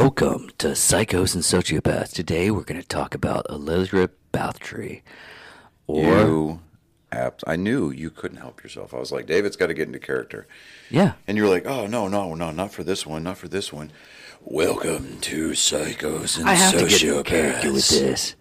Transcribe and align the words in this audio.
Welcome 0.00 0.50
to 0.58 0.68
Psychos 0.68 1.34
and 1.34 1.42
Sociopaths. 1.42 2.12
Today 2.12 2.52
we're 2.52 2.62
going 2.62 2.80
to 2.80 2.86
talk 2.86 3.16
about 3.16 3.44
Elizabeth 3.50 4.12
Bathory. 4.32 5.02
Or, 5.88 6.04
You, 6.04 6.60
apt. 7.10 7.42
I 7.48 7.56
knew 7.56 7.90
you 7.90 8.08
couldn't 8.10 8.36
help 8.38 8.62
yourself. 8.62 8.94
I 8.94 8.98
was 8.98 9.10
like, 9.10 9.26
David's 9.26 9.56
got 9.56 9.66
to 9.66 9.74
get 9.74 9.88
into 9.88 9.98
character. 9.98 10.46
yeah, 10.88 11.14
And 11.26 11.36
you 11.36 11.42
were 11.42 11.48
like, 11.48 11.66
oh, 11.66 11.88
no, 11.88 12.06
no, 12.06 12.34
no, 12.34 12.52
not 12.52 12.70
for 12.70 12.84
this 12.84 13.04
one, 13.06 13.24
not 13.24 13.38
for 13.38 13.48
this 13.48 13.72
one. 13.72 13.90
Welcome 14.40 15.18
to 15.22 15.50
Psychos 15.50 16.38
and 16.38 16.48
I 16.48 16.54
have 16.54 16.74
to 16.74 16.86
get 16.86 16.90
Sociopaths. 17.00 17.16
in 17.18 17.24
character 17.24 17.72
with 17.72 17.88
this. 17.88 18.36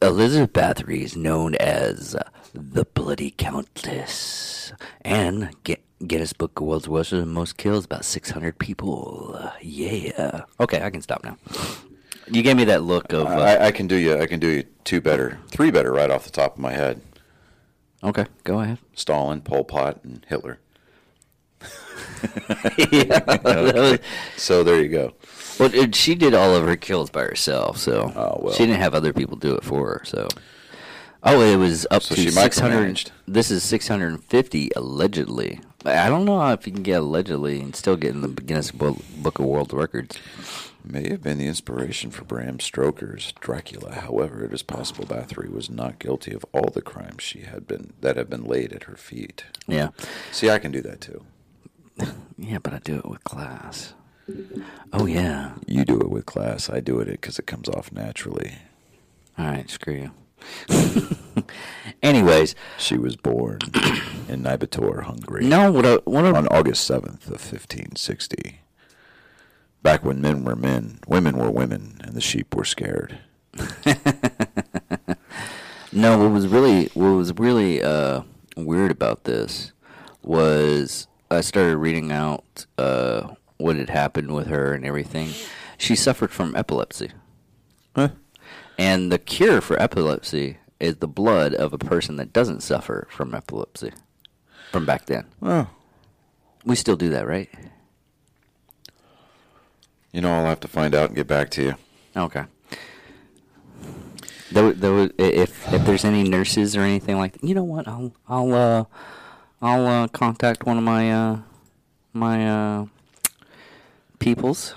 Elizabeth 0.00 0.52
Bathory 0.52 1.00
is 1.00 1.16
known 1.16 1.56
as 1.56 2.14
the 2.54 2.84
Bloody 2.84 3.32
Countess. 3.32 4.72
And 5.00 5.50
Gu- 5.64 5.74
Guinness 6.06 6.32
Book 6.32 6.60
of 6.60 6.66
World 6.66 6.86
Records 6.86 7.26
most 7.26 7.56
kills 7.56 7.84
about 7.84 8.04
600 8.04 8.58
people. 8.58 9.38
Yeah. 9.60 10.42
Okay, 10.60 10.80
I 10.82 10.90
can 10.90 11.02
stop 11.02 11.24
now. 11.24 11.36
You 12.30 12.42
gave 12.42 12.56
me 12.56 12.64
that 12.64 12.82
look 12.82 13.12
of. 13.12 13.26
Uh, 13.26 13.30
I, 13.30 13.66
I 13.66 13.70
can 13.72 13.86
do 13.86 13.96
you. 13.96 14.18
I 14.20 14.26
can 14.26 14.38
do 14.38 14.48
you 14.48 14.64
two 14.84 15.00
better, 15.00 15.38
three 15.48 15.70
better, 15.70 15.90
right 15.92 16.10
off 16.10 16.24
the 16.24 16.30
top 16.30 16.54
of 16.54 16.58
my 16.60 16.72
head. 16.72 17.00
okay, 18.04 18.26
go 18.44 18.60
ahead. 18.60 18.78
Stalin, 18.94 19.40
Pol 19.40 19.64
Pot, 19.64 20.00
and 20.04 20.24
Hitler. 20.28 20.60
yeah. 22.90 23.20
was- 23.74 23.98
So 24.36 24.62
there 24.62 24.80
you 24.80 24.88
go. 24.88 25.14
Well, 25.58 25.74
it, 25.74 25.94
she 25.96 26.14
did 26.14 26.34
all 26.34 26.54
of 26.54 26.64
her 26.66 26.76
kills 26.76 27.10
by 27.10 27.22
herself, 27.22 27.78
so 27.78 28.12
Oh, 28.14 28.38
well. 28.42 28.54
she 28.54 28.64
didn't 28.66 28.80
have 28.80 28.94
other 28.94 29.12
people 29.12 29.36
do 29.36 29.54
it 29.56 29.64
for 29.64 29.86
her. 29.88 30.02
So, 30.04 30.28
oh, 31.24 31.40
it 31.40 31.56
was 31.56 31.86
up 31.90 32.02
So 32.02 32.14
to 32.14 32.30
six 32.30 32.58
hundred. 32.60 33.10
This 33.26 33.50
is 33.50 33.64
six 33.64 33.88
hundred 33.88 34.08
and 34.12 34.22
fifty 34.24 34.70
allegedly. 34.76 35.60
I 35.84 36.08
don't 36.08 36.24
know 36.24 36.50
if 36.50 36.66
you 36.66 36.72
can 36.72 36.82
get 36.82 37.00
allegedly 37.00 37.60
and 37.60 37.74
still 37.74 37.96
get 37.96 38.14
in 38.14 38.20
the 38.20 38.28
Guinness 38.28 38.72
Book 38.72 39.38
of 39.38 39.44
World 39.44 39.72
Records. 39.72 40.18
May 40.84 41.08
have 41.10 41.22
been 41.22 41.38
the 41.38 41.46
inspiration 41.46 42.10
for 42.10 42.24
Bram 42.24 42.60
Stoker's 42.60 43.32
Dracula. 43.40 43.94
However, 43.94 44.44
it 44.44 44.52
is 44.52 44.62
possible 44.62 45.04
Bathory 45.04 45.50
was 45.50 45.68
not 45.68 45.98
guilty 45.98 46.32
of 46.32 46.44
all 46.52 46.70
the 46.70 46.82
crimes 46.82 47.22
she 47.22 47.40
had 47.40 47.66
been 47.66 47.92
that 48.00 48.16
have 48.16 48.30
been 48.30 48.44
laid 48.44 48.72
at 48.72 48.84
her 48.84 48.96
feet. 48.96 49.44
Yeah, 49.66 49.90
See, 50.32 50.50
I 50.50 50.58
can 50.58 50.72
do 50.72 50.80
that 50.82 51.00
too. 51.00 51.24
yeah, 52.38 52.58
but 52.58 52.72
I 52.72 52.78
do 52.78 52.96
it 52.96 53.06
with 53.06 53.22
class. 53.24 53.92
Oh 54.92 55.06
yeah. 55.06 55.52
You 55.66 55.84
do 55.84 56.00
it 56.00 56.10
with 56.10 56.26
class. 56.26 56.68
I 56.70 56.80
do 56.80 57.00
it 57.00 57.06
because 57.06 57.38
it 57.38 57.46
comes 57.46 57.68
off 57.68 57.92
naturally. 57.92 58.56
All 59.38 59.46
right, 59.46 59.68
screw 59.70 59.94
you. 59.94 60.10
Anyways, 62.02 62.54
She 62.78 62.96
was 62.96 63.16
born 63.16 63.58
in 64.28 64.42
Nyírbátor, 64.42 65.02
Hungary, 65.04 65.44
no, 65.46 65.72
what 65.72 65.84
I, 65.86 65.94
what 66.04 66.24
I, 66.24 66.30
on 66.30 66.46
August 66.48 66.84
seventh 66.84 67.28
of 67.30 67.40
fifteen 67.40 67.96
sixty. 67.96 68.60
Back 69.82 70.04
when 70.04 70.20
men 70.20 70.44
were 70.44 70.56
men, 70.56 70.98
women 71.06 71.36
were 71.36 71.50
women, 71.50 72.00
and 72.02 72.14
the 72.14 72.20
sheep 72.20 72.54
were 72.54 72.64
scared. 72.64 73.18
No, 75.92 76.18
what 76.18 76.32
was 76.32 76.46
really 76.46 76.86
what 76.94 77.08
was 77.10 77.32
really 77.38 77.82
uh, 77.82 78.22
weird 78.56 78.90
about 78.90 79.24
this 79.24 79.72
was 80.22 81.06
I 81.30 81.40
started 81.40 81.78
reading 81.78 82.12
out 82.12 82.66
uh, 82.76 83.28
what 83.56 83.76
had 83.76 83.88
happened 83.90 84.34
with 84.34 84.48
her 84.48 84.74
and 84.74 84.84
everything. 84.84 85.30
She 85.78 85.96
suffered 85.96 86.30
from 86.30 86.54
epilepsy, 86.54 87.12
Huh? 87.96 88.10
And 88.78 89.10
the 89.12 89.18
cure 89.18 89.60
for 89.60 89.80
epilepsy 89.82 90.58
is 90.80 90.96
the 90.96 91.08
blood 91.08 91.52
of 91.54 91.72
a 91.72 91.78
person 91.78 92.16
that 92.16 92.32
doesn't 92.32 92.62
suffer 92.62 93.06
from 93.10 93.34
epilepsy. 93.34 93.92
From 94.72 94.86
back 94.86 95.06
then, 95.06 95.24
Oh, 95.42 95.68
we 96.64 96.76
still 96.76 96.96
do 96.96 97.08
that, 97.10 97.26
right? 97.26 97.48
you 100.12 100.20
know, 100.22 100.32
I'll 100.32 100.46
have 100.46 100.60
to 100.60 100.68
find 100.68 100.94
out 100.94 101.06
and 101.08 101.16
get 101.16 101.26
back 101.26 101.50
to 101.50 101.62
you. 101.62 101.74
Okay. 102.16 102.44
There, 104.50 104.72
there, 104.72 104.92
was- 104.92 105.10
if 105.18 105.70
if 105.72 105.84
there's 105.84 106.04
any 106.04 106.22
nurses 106.28 106.74
or 106.74 106.80
anything 106.80 107.18
like 107.18 107.32
that, 107.34 107.44
you 107.44 107.54
know 107.54 107.64
what? 107.64 107.86
I'll 107.86 108.12
I'll 108.26 108.54
uh, 108.54 108.84
I'll 109.60 109.86
uh, 109.86 110.08
contact 110.08 110.64
one 110.64 110.78
of 110.78 110.84
my 110.84 111.12
uh, 111.12 111.38
my 112.14 112.48
uh, 112.48 112.86
peoples 114.18 114.74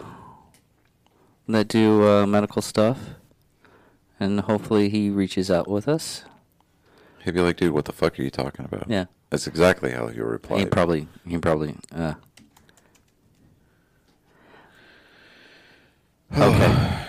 that 1.48 1.70
do 1.70 2.06
uh, 2.06 2.26
medical 2.26 2.62
stuff, 2.62 2.98
and 4.22 4.40
hopefully 4.42 4.88
he 4.88 5.09
reaches 5.09 5.50
out 5.50 5.68
with 5.68 5.88
us. 5.88 6.24
He'd 7.24 7.34
be 7.34 7.42
like, 7.42 7.58
dude, 7.58 7.74
what 7.74 7.86
the 7.86 7.92
fuck 7.92 8.20
are 8.20 8.22
you 8.22 8.30
talking 8.30 8.66
about? 8.66 8.86
Yeah. 8.88 9.06
That's 9.32 9.48
exactly 9.48 9.92
how 9.92 10.08
he'll 10.08 10.26
reply. 10.26 10.59
He 10.59 10.66
probably 10.66 11.08
he 11.28 11.38
probably 11.40 11.76
uh. 11.94 12.14
Okay. 16.38 17.06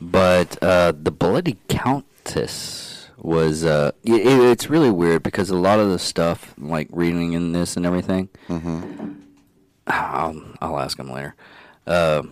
but 0.00 0.62
uh, 0.62 0.92
the 0.92 1.10
bloody 1.10 1.56
countess 1.68 3.08
was 3.16 3.64
uh, 3.64 3.92
it, 4.04 4.26
it's 4.26 4.68
really 4.68 4.90
weird 4.90 5.22
because 5.22 5.48
a 5.48 5.56
lot 5.56 5.78
of 5.80 5.88
the 5.88 5.98
stuff 5.98 6.54
like 6.58 6.88
reading 6.90 7.32
in 7.32 7.52
this 7.52 7.76
and 7.76 7.86
everything. 7.86 8.28
Mm-hmm. 8.48 9.12
I'll 9.86 10.42
I'll 10.60 10.78
ask 10.78 10.98
him 10.98 11.10
later. 11.10 11.34
Uh, 11.86 12.24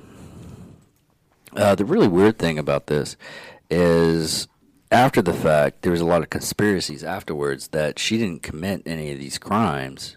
uh, 1.56 1.74
the 1.74 1.84
really 1.84 2.08
weird 2.08 2.38
thing 2.38 2.58
about 2.58 2.86
this 2.86 3.16
is 3.70 4.48
after 4.90 5.22
the 5.22 5.32
fact, 5.32 5.82
there 5.82 5.92
was 5.92 6.00
a 6.00 6.06
lot 6.06 6.22
of 6.22 6.30
conspiracies 6.30 7.04
afterwards 7.04 7.68
that 7.68 7.98
she 7.98 8.18
didn't 8.18 8.42
commit 8.42 8.82
any 8.86 9.12
of 9.12 9.18
these 9.18 9.38
crimes 9.38 10.16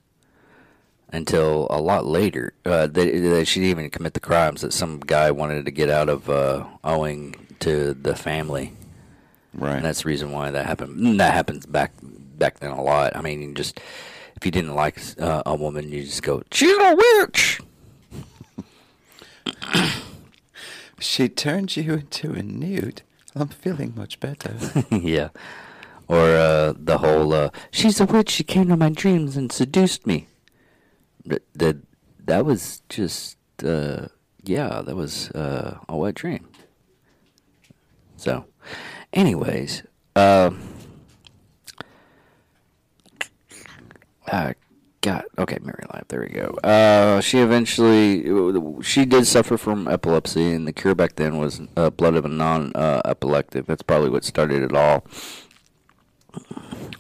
until 1.12 1.68
a 1.70 1.80
lot 1.80 2.06
later. 2.06 2.54
Uh, 2.66 2.88
that, 2.88 2.94
that 2.94 3.46
she 3.48 3.60
didn't 3.60 3.70
even 3.80 3.90
commit 3.92 4.14
the 4.16 4.20
crimes 4.20 4.62
that 4.62 4.74
some 4.74 5.00
guy 5.00 5.30
wanted 5.32 5.66
to 5.66 5.72
get 5.72 5.90
out 5.90 6.10
of 6.10 6.30
uh, 6.30 6.66
owing 6.84 7.36
to 7.60 7.94
the 7.94 8.16
family, 8.16 8.74
Right. 9.54 9.76
and 9.76 9.86
that's 9.86 10.02
the 10.02 10.10
reason 10.10 10.32
why 10.32 10.50
that 10.50 10.66
happened. 10.66 10.98
And 11.00 11.20
that 11.20 11.34
happens 11.34 11.66
back 11.68 11.92
back 12.02 12.60
then 12.60 12.72
a 12.72 12.82
lot. 12.82 13.16
I 13.16 13.22
mean, 13.22 13.42
you 13.44 13.54
just 13.54 13.80
if 14.36 14.44
you 14.44 14.52
didn't 14.52 14.74
like 14.74 15.00
uh, 15.20 15.44
a 15.46 15.56
woman, 15.56 15.92
you 15.92 16.04
just 16.04 16.24
go, 16.24 16.42
"She's 16.52 16.76
a 16.76 16.96
witch." 17.22 17.60
She 21.00 21.28
turned 21.28 21.76
you 21.76 21.94
into 21.96 22.32
a 22.34 22.42
newt. 22.42 23.04
I'm 23.36 23.48
feeling 23.48 23.94
much 23.96 24.20
better. 24.20 24.56
yeah. 24.92 25.30
Or 26.08 26.36
uh, 26.36 26.74
the 26.78 26.98
whole 27.00 27.34
uh, 27.34 27.50
she's 27.72 28.00
a 28.00 28.06
witch. 28.06 28.30
She 28.30 28.44
came 28.44 28.68
to 28.68 28.78
my 28.78 28.90
dreams 28.90 29.38
and 29.38 29.52
seduced 29.52 30.06
me. 30.06 30.28
That 31.26 31.78
that, 32.26 32.46
was 32.46 32.82
just 32.90 33.38
uh, 33.64 34.08
yeah, 34.44 34.82
that 34.82 34.96
was 34.96 35.32
uh, 35.32 35.80
a 35.88 35.98
wet 35.98 36.16
dream. 36.16 36.48
So, 38.18 38.46
anyways, 39.14 39.84
um, 40.16 40.62
uh, 44.28 44.54
God, 45.04 45.26
okay, 45.38 45.58
Mary 45.62 45.84
Life. 45.94 46.06
There 46.08 46.22
we 46.22 46.30
go. 46.30 46.58
Uh, 46.64 47.20
she 47.20 47.40
eventually 47.40 48.24
she 48.82 49.04
did 49.04 49.28
suffer 49.28 49.58
from 49.58 49.86
epilepsy, 49.86 50.54
and 50.54 50.66
the 50.66 50.72
cure 50.72 50.96
back 50.96 51.18
then 51.18 51.38
was 51.38 51.60
uh, 51.76 51.90
blood 51.90 52.16
of 52.16 52.24
a 52.24 52.30
non-epileptic. 52.30 53.66
That's 53.66 53.82
probably 53.82 54.10
what 54.10 54.24
started 54.24 54.64
it 54.64 54.74
all. 54.74 55.06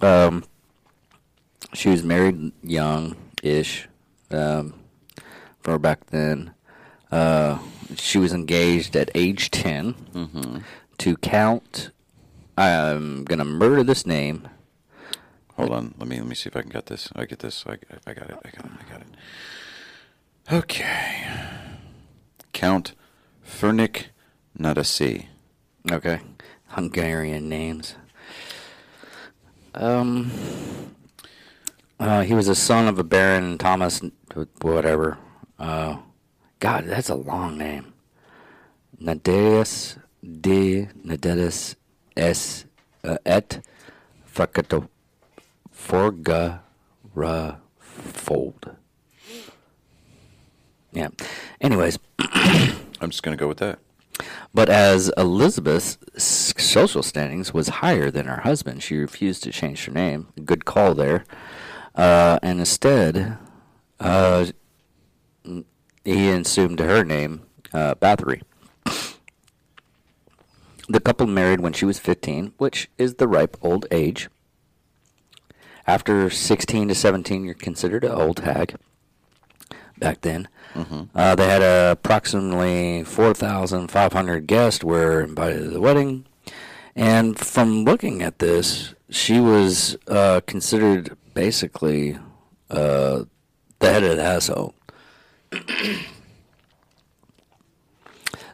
Um, 0.02 0.44
she 1.74 1.92
was 1.92 2.04
married 2.04 2.52
young-ish, 2.62 3.88
um, 4.32 4.74
for 5.62 5.80
back 5.80 6.08
then. 6.08 6.54
Uh, 7.10 7.60
she 7.96 8.18
was 8.18 8.34
engaged 8.34 8.98
at 8.98 9.12
age 9.16 9.50
10 9.50 9.94
mm-hmm. 10.14 10.58
to 10.98 11.18
Count. 11.18 11.92
I'm 12.58 13.24
gonna 13.24 13.46
murder 13.46 13.82
this 13.82 14.06
name. 14.06 14.50
Hold 15.56 15.72
on. 15.72 15.94
Let 15.98 16.08
me 16.08 16.18
let 16.18 16.28
me 16.28 16.36
see 16.36 16.50
if 16.50 16.58
I 16.58 16.62
can 16.62 16.72
get 16.72 16.88
this. 16.88 17.10
I 17.16 17.26
get 17.26 17.40
this. 17.40 17.64
I, 17.68 17.78
I 18.08 18.14
got 18.14 18.30
it. 18.30 18.38
I 18.44 18.50
got 18.50 18.66
it. 18.66 18.72
I 18.80 18.92
got 18.92 19.02
it. 19.02 19.08
Okay. 20.52 21.26
Count 22.54 22.94
Ferenc 23.46 24.06
Nádasdy. 24.58 25.28
Okay, 25.92 26.22
Hungarian 26.68 27.50
names. 27.50 27.96
Um, 29.74 30.32
uh, 32.00 32.22
he 32.22 32.34
was 32.34 32.48
a 32.48 32.56
son 32.56 32.88
of 32.88 32.98
a 33.00 33.04
Baron 33.04 33.58
Thomas, 33.58 34.02
whatever. 34.62 35.18
Uh, 35.60 35.98
God, 36.60 36.86
that's 36.86 37.10
a 37.10 37.16
long 37.16 37.58
name. 37.58 37.94
Nadeus 39.02 39.98
de 40.24 40.88
Nadeus 41.04 41.76
S. 42.16 42.66
Uh, 43.04 43.18
et 43.26 43.62
Frakato 44.34 44.88
Forga 45.74 46.60
Ra 47.14 47.58
Fold. 47.80 48.76
Yeah. 50.92 51.10
Anyways, 51.60 51.98
I'm 52.20 53.10
just 53.10 53.24
gonna 53.24 53.38
go 53.38 53.48
with 53.48 53.58
that. 53.58 53.80
but 54.54 54.70
as 54.70 55.12
Elizabeth's 55.18 55.98
social 56.18 57.02
standings 57.02 57.54
was 57.54 57.68
higher 57.70 58.12
than 58.12 58.28
her 58.28 58.42
husband, 58.42 58.84
she 58.84 58.98
refused 58.98 59.44
to 59.44 59.52
change 59.52 59.86
her 59.86 59.92
name. 59.92 60.28
Good 60.46 60.66
call 60.66 60.94
there. 60.94 61.26
Uh, 61.96 62.40
and 62.44 62.60
instead, 62.60 63.38
uh, 64.00 64.46
he 66.04 66.30
assumed 66.30 66.80
her 66.80 67.04
name 67.04 67.42
uh, 67.74 67.96
Bathory. 67.96 68.42
The 70.90 71.00
couple 71.00 71.28
married 71.28 71.62
when 71.62 71.74
she 71.74 71.86
was 71.86 71.98
15, 71.98 72.54
which 72.58 72.90
is 72.98 73.16
the 73.16 73.28
ripe 73.28 73.58
old 73.62 73.86
age. 73.90 74.30
After 75.86 76.30
16 76.30 76.88
to 76.88 76.96
17, 76.96 77.44
you're 77.44 77.54
considered 77.54 78.04
an 78.04 78.12
old 78.12 78.40
hag. 78.40 78.76
Back 80.00 80.22
then, 80.22 80.48
Mm-hmm. 80.74 81.04
uh, 81.16 81.36
they 81.36 81.46
had 81.48 81.62
approximately 81.92 83.04
4,500 83.04 84.48
guests 84.48 84.84
were 84.84 85.22
invited 85.22 85.60
to 85.66 85.70
the 85.70 85.80
wedding. 85.80 86.26
And 86.96 87.38
from 87.38 87.84
looking 87.86 88.24
at 88.24 88.40
this, 88.40 88.96
she 89.10 89.40
was 89.40 89.96
uh, 90.08 90.42
considered 90.48 91.16
basically 91.36 92.18
uh, 92.72 93.26
the 93.78 93.92
head 93.92 94.04
of 94.04 94.18
the 94.18 94.24
household. 94.24 94.74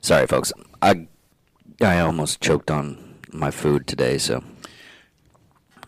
Sorry, 0.02 0.28
folks. 0.28 0.52
I 0.82 1.08
I 1.82 2.00
almost 2.00 2.42
choked 2.42 2.70
on 2.72 3.16
my 3.32 3.52
food 3.52 3.88
today, 3.88 4.18
so 4.18 4.44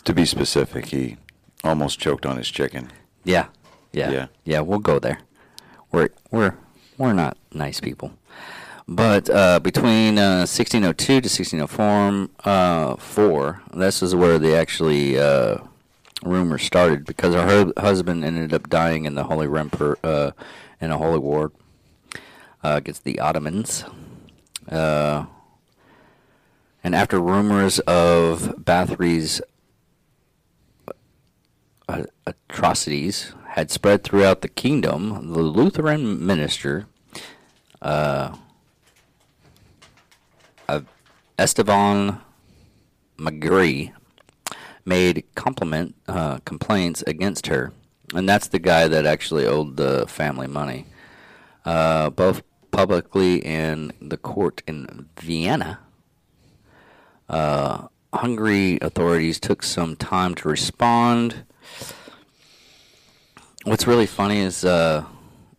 To 0.05 0.13
be 0.13 0.25
specific, 0.25 0.85
he 0.87 1.17
almost 1.63 1.99
choked 1.99 2.25
on 2.25 2.37
his 2.37 2.49
chicken. 2.49 2.89
yeah, 3.23 3.47
yeah, 3.93 4.09
Yeah. 4.11 4.27
yeah. 4.45 4.59
We'll 4.61 4.79
go 4.79 4.99
there. 4.99 5.19
We're 5.91 6.09
we're 6.31 6.55
we're 6.97 7.13
not 7.13 7.37
nice 7.53 7.79
people, 7.79 8.13
but 8.87 9.29
uh, 9.29 9.59
between 9.59 10.17
uh, 10.17 10.45
1602 10.47 11.05
to 11.05 11.13
1604, 11.27 12.29
uh, 12.45 12.95
four, 12.97 13.61
this 13.73 14.01
is 14.01 14.15
where 14.15 14.39
the 14.39 14.55
actually 14.55 15.19
uh, 15.19 15.57
rumor 16.23 16.57
started 16.57 17.03
because 17.05 17.33
her 17.35 17.71
husband 17.77 18.23
ended 18.23 18.53
up 18.53 18.69
dying 18.69 19.05
in 19.05 19.15
the 19.15 19.25
Holy 19.25 19.47
Emperor 19.59 19.97
uh, 20.03 20.31
in 20.79 20.91
a 20.91 20.97
holy 20.97 21.19
war 21.19 21.51
uh, 22.63 22.75
against 22.77 23.03
the 23.03 23.19
Ottomans. 23.19 23.83
Uh, 24.69 25.25
and 26.83 26.95
after 26.95 27.19
rumors 27.19 27.79
of 27.79 28.55
Bathory's 28.63 29.41
atrocities 32.49 33.33
had 33.49 33.71
spread 33.71 34.03
throughout 34.03 34.41
the 34.41 34.47
kingdom, 34.47 35.33
the 35.33 35.41
Lutheran 35.41 36.25
minister, 36.25 36.87
uh, 37.81 38.35
uh, 40.69 40.81
Esteban 41.37 42.21
McGree, 43.17 43.93
made 44.85 45.23
compliment 45.35 45.95
uh, 46.07 46.39
complaints 46.45 47.03
against 47.05 47.47
her, 47.47 47.71
and 48.13 48.27
that's 48.27 48.47
the 48.47 48.59
guy 48.59 48.87
that 48.87 49.05
actually 49.05 49.45
owed 49.45 49.77
the 49.77 50.05
family 50.07 50.47
money, 50.47 50.85
uh, 51.65 52.09
both 52.09 52.41
publicly 52.71 53.37
in 53.45 53.91
the 54.01 54.17
court 54.17 54.63
in 54.65 55.07
Vienna. 55.19 55.79
Uh, 57.29 57.87
Hungary 58.13 58.77
authorities 58.81 59.39
took 59.39 59.63
some 59.63 59.95
time 59.95 60.35
to 60.35 60.49
respond. 60.49 61.45
What's 63.63 63.85
really 63.85 64.07
funny 64.07 64.39
is 64.39 64.65
uh, 64.65 65.05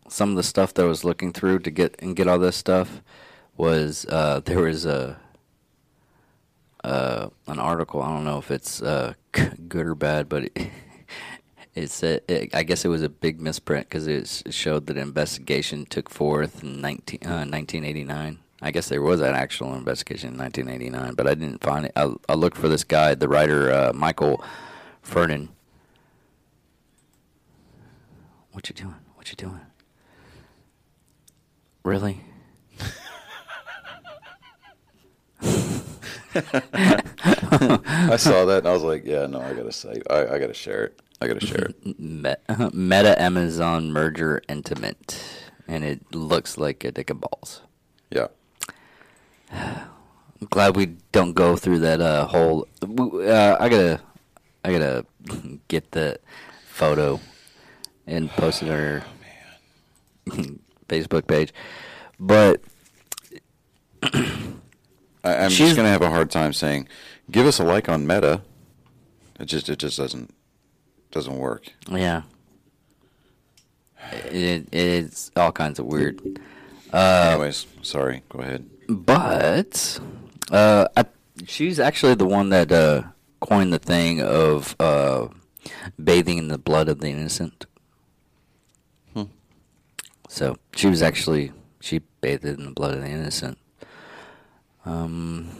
some 0.09 0.31
of 0.31 0.37
the 0.37 0.43
stuff 0.43 0.75
that 0.75 0.83
I 0.83 0.89
was 0.89 1.05
looking 1.05 1.33
through 1.33 1.61
to 1.61 1.71
get 1.71 1.95
and 2.01 2.17
get 2.17 2.27
all 2.27 2.39
this 2.39 2.57
stuff 2.57 3.01
was 3.57 4.07
uh, 4.07 4.41
there 4.45 4.63
was 4.63 4.85
a 4.85 5.19
uh, 6.83 7.29
an 7.47 7.61
article. 7.61 8.03
I 8.03 8.09
don't 8.09 8.25
know 8.25 8.39
if 8.39 8.51
it's 8.51 8.83
uh, 8.83 9.15
good 9.33 9.87
or 9.87 9.95
bad, 9.95 10.29
but 10.29 10.47
it, 10.47 10.57
it 11.77 11.91
said 11.91 12.23
it, 12.27 12.53
I 12.53 12.65
guess 12.65 12.85
it 12.85 12.89
was 12.89 13.03
a 13.03 13.09
big 13.09 13.41
misprint 13.41 13.89
because 13.89 14.09
it 14.09 14.53
showed 14.53 14.89
that 14.89 14.97
investigation 14.97 15.87
took 15.87 16.11
forth 16.11 16.65
in 16.65 16.81
19, 16.81 17.21
uh, 17.23 17.47
1989. 17.47 18.41
I 18.65 18.71
guess 18.73 18.89
there 18.89 19.03
was 19.03 19.21
an 19.21 19.37
actual 19.37 19.75
investigation 19.75 20.33
in 20.33 20.39
1989, 20.39 21.15
but 21.15 21.29
I 21.29 21.35
didn't 21.35 21.63
find 21.63 21.87
it. 21.87 21.93
I, 21.95 22.13
I 22.29 22.35
looked 22.35 22.57
for 22.57 22.67
this 22.67 22.83
guy, 22.83 23.15
the 23.15 23.29
writer 23.29 23.73
uh, 23.73 23.93
Michael 23.93 24.43
Fernan. 25.03 25.51
What 28.53 28.69
you 28.69 28.75
doing? 28.75 28.95
What 29.15 29.31
you 29.31 29.37
doing? 29.37 29.61
Really? 31.85 32.21
I 36.35 38.17
saw 38.17 38.45
that 38.47 38.59
and 38.59 38.69
I 38.69 38.73
was 38.73 38.83
like, 38.83 39.05
yeah, 39.05 39.27
no, 39.27 39.41
I 39.41 39.55
gotta 39.55 39.73
say, 39.73 40.01
I, 40.09 40.27
I 40.27 40.39
gotta 40.39 40.55
share 40.55 40.85
it. 40.85 41.01
I 41.21 41.29
gotta 41.29 41.45
share 41.45 41.71
it. 41.71 41.77
Meta 42.75 43.21
Amazon 43.21 43.91
merger 43.93 44.43
intimate, 44.49 45.25
and 45.67 45.85
it 45.85 46.15
looks 46.15 46.59
like 46.59 46.85
a 46.85 46.93
dick 46.93 47.11
and 47.11 47.21
balls. 47.21 47.63
Yeah. 48.11 48.29
I'm 49.53 50.49
glad 50.51 50.77
we 50.77 50.97
don't 51.13 51.33
go 51.35 51.57
through 51.57 51.79
that 51.81 52.01
uh, 52.01 52.27
whole. 52.27 52.67
Uh, 52.83 53.57
I 53.59 53.69
gotta, 53.69 54.01
I 54.65 54.73
gotta 54.73 55.07
get 55.69 55.93
the 55.93 56.19
photo 56.67 57.21
and 58.07 58.31
posted 58.31 58.69
on 58.69 58.75
our 58.79 59.05
Facebook 60.89 61.27
page. 61.27 61.53
But 62.19 62.61
I, 64.03 64.15
I'm 65.25 65.51
She's- 65.51 65.69
just 65.71 65.77
gonna 65.77 65.89
have 65.89 66.03
a 66.03 66.11
hard 66.11 66.31
time 66.31 66.53
saying, 66.53 66.89
give 67.31 67.47
us 67.47 67.59
a 67.59 67.65
like 67.65 67.89
on 67.89 68.07
Meta. 68.07 68.43
It 69.41 69.47
just, 69.47 69.69
it 69.69 69.79
just 69.79 69.97
doesn't, 69.97 70.33
doesn't 71.11 71.37
work. 71.39 71.67
yeah, 71.91 72.23
it, 74.25 74.73
it's 74.73 75.31
all 75.37 75.53
kinds 75.53 75.79
of 75.79 75.87
weird. 75.87 76.21
Uh, 76.93 77.31
Anyways, 77.33 77.67
sorry. 77.83 78.23
Go 78.29 78.41
ahead. 78.41 78.69
But 78.89 79.99
uh, 80.51 80.87
I, 80.97 81.05
she's 81.47 81.81
actually 81.81 82.15
the 82.15 82.27
one 82.27 82.51
that 82.51 82.71
uh, 82.71 83.03
coined 83.41 83.73
the 83.73 83.79
thing 83.79 84.21
of 84.21 84.77
uh, 84.79 85.29
bathing 86.03 86.39
in 86.39 86.49
the 86.49 86.59
blood 86.59 86.89
of 86.89 87.01
the 87.01 87.09
innocent. 87.09 87.65
So 90.33 90.57
she 90.75 90.87
was 90.87 91.03
actually 91.03 91.53
she 91.79 91.99
bathed 92.23 92.47
in 92.47 92.65
the 92.65 92.71
blood 92.71 92.95
of 92.95 93.03
the 93.03 93.07
innocent. 93.07 93.59
Um, 94.87 95.51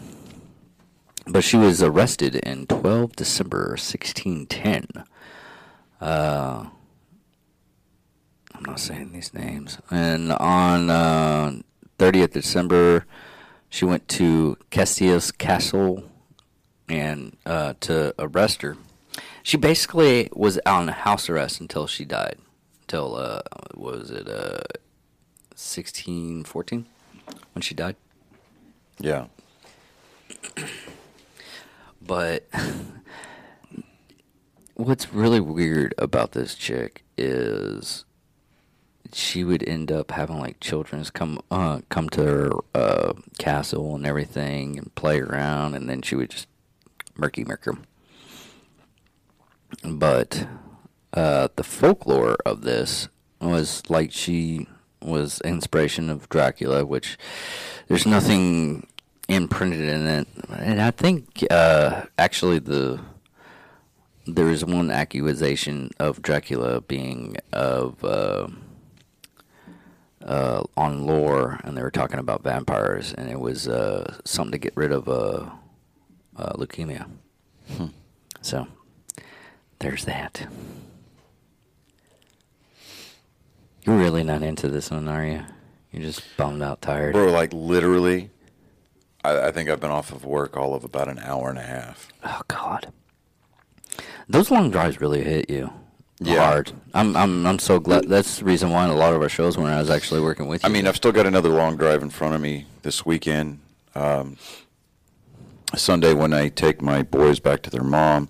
but 1.27 1.45
she 1.45 1.59
was 1.59 1.83
arrested 1.83 2.37
in 2.37 2.67
12 2.69 3.15
December 3.15 3.77
1610. 3.77 5.05
Uh, 6.01 6.69
I'm 8.55 8.65
not 8.65 8.81
saying 8.81 9.13
these 9.13 9.35
names. 9.35 9.77
And 9.91 10.33
on 10.33 10.89
uh, 10.89 11.61
30th 11.99 12.33
December, 12.33 13.05
she 13.69 13.85
went 13.85 14.09
to 14.09 14.57
Castillo's 14.71 15.33
castle 15.33 16.05
and 16.89 17.37
uh, 17.45 17.75
to 17.81 18.15
arrest 18.19 18.63
her. 18.63 18.79
She 19.43 19.59
basically 19.59 20.31
was 20.33 20.59
on 20.65 20.89
house 20.89 21.29
arrest 21.29 21.61
until 21.61 21.87
she 21.87 22.07
died. 22.07 22.39
Until 22.93 23.17
uh, 23.17 23.41
what 23.73 24.01
was 24.01 24.11
it 24.11 24.29
uh, 24.29 24.61
1614 25.57 26.85
when 27.55 27.63
she 27.63 27.75
died? 27.75 27.97
Yeah. 28.99 29.29
But 32.05 32.47
what's 34.75 35.15
really 35.15 35.41
weird 35.41 35.95
about 35.97 36.33
this 36.33 36.55
chick 36.55 37.05
is 37.17 38.05
she 39.13 39.43
would 39.43 39.67
end 39.67 39.91
up 39.91 40.11
having 40.11 40.39
like 40.39 40.61
children's 40.61 41.09
come 41.09 41.41
uh, 41.51 41.81
come 41.89 42.11
to 42.11 42.23
her 42.23 42.51
uh, 42.75 43.15
castle 43.39 43.95
and 43.95 44.05
everything 44.05 44.79
and 44.79 44.95
play 44.97 45.21
around, 45.21 45.75
and 45.75 45.89
then 45.89 46.03
she 46.03 46.17
would 46.17 46.29
just 46.29 46.49
murky 47.17 47.45
murk 47.45 47.67
'em. 47.67 47.85
But 49.85 50.47
uh, 51.15 51.49
the 51.57 51.65
folklore 51.65 52.37
of 52.47 52.63
this 52.63 53.09
was 53.41 53.83
like 53.89 54.13
she 54.13 54.67
was 55.01 55.41
inspiration 55.43 56.11
of 56.11 56.29
Dracula, 56.29 56.85
which 56.85 57.19
there's 57.89 58.07
nothing 58.07 58.87
imprinted 59.29 59.81
in 59.81 60.07
it, 60.07 60.29
and 60.51 60.81
I 60.81 60.91
think 60.91 61.45
uh, 61.51 62.05
actually 62.19 62.59
the 62.59 63.01
there 64.27 64.49
is 64.49 64.65
one 64.65 64.91
accusation 64.91 65.91
of 65.99 66.23
Dracula 66.23 66.81
being 66.81 67.37
of 67.53 68.05
uh, 68.05 68.49
uh, 70.25 70.63
on 70.77 71.05
lore, 71.07 71.61
and 71.65 71.77
they 71.77 71.83
were 71.83 71.91
talking 71.91 72.21
about 72.21 72.43
vampires, 72.43 73.13
and 73.13 73.29
it 73.29 73.41
was 73.41 73.67
uh, 73.67 74.17
something 74.25 74.53
to 74.53 74.59
get 74.59 74.77
rid 74.77 74.93
of 74.93 75.09
uh, 75.09 75.51
uh, 76.37 76.53
leukemia. 76.53 77.07
So 78.41 78.67
there's 79.81 80.05
that. 80.05 80.47
You're 83.85 83.97
really 83.97 84.23
not 84.23 84.43
into 84.43 84.69
this 84.69 84.91
one, 84.91 85.09
are 85.09 85.25
you? 85.25 85.43
You're 85.91 86.03
just 86.03 86.23
bummed 86.37 86.63
out, 86.63 86.81
tired. 86.81 87.13
Bro, 87.13 87.33
like 87.33 87.53
literally, 87.53 88.31
I, 89.25 89.49
I 89.49 89.51
think 89.51 89.69
I've 89.69 89.81
been 89.81 89.91
off 89.91 90.13
of 90.13 90.25
work 90.25 90.57
all 90.57 90.75
of 90.75 90.85
about 90.85 91.09
an 91.09 91.19
hour 91.19 91.51
and 91.51 91.59
a 91.59 91.63
half. 91.63 92.09
Oh 92.25 92.41
God, 92.49 92.93
those 94.29 94.51
long 94.51 94.71
drives 94.71 95.01
really 95.01 95.23
hit 95.23 95.51
you. 95.51 95.73
Yeah. 96.21 96.45
hard. 96.47 96.73
I'm 96.95 97.17
I'm 97.17 97.47
I'm 97.47 97.59
so 97.59 97.81
glad. 97.81 98.09
That's 98.09 98.39
the 98.39 98.45
reason 98.45 98.71
why 98.71 98.85
in 98.85 98.91
a 98.91 98.95
lot 98.95 99.13
of 99.13 99.21
our 99.21 99.29
shows 99.29 99.59
when 99.59 99.67
I 99.67 99.81
was 99.81 99.91
actually 99.91 100.21
working 100.21 100.47
with 100.47 100.63
you. 100.63 100.69
I 100.69 100.73
mean, 100.73 100.87
I've 100.87 100.97
still 100.97 101.13
got 101.13 101.27
another 101.27 101.49
long 101.49 101.77
drive 101.77 102.03
in 102.03 102.11
front 102.11 102.35
of 102.35 102.41
me 102.41 102.67
this 102.83 103.05
weekend. 103.05 103.59
Um, 103.95 104.37
Sunday, 105.75 106.15
when 106.15 106.33
I 106.33 106.49
take 106.49 106.81
my 106.81 107.03
boys 107.03 107.41
back 107.41 107.63
to 107.63 107.71
their 107.71 107.83
mom, 107.83 108.29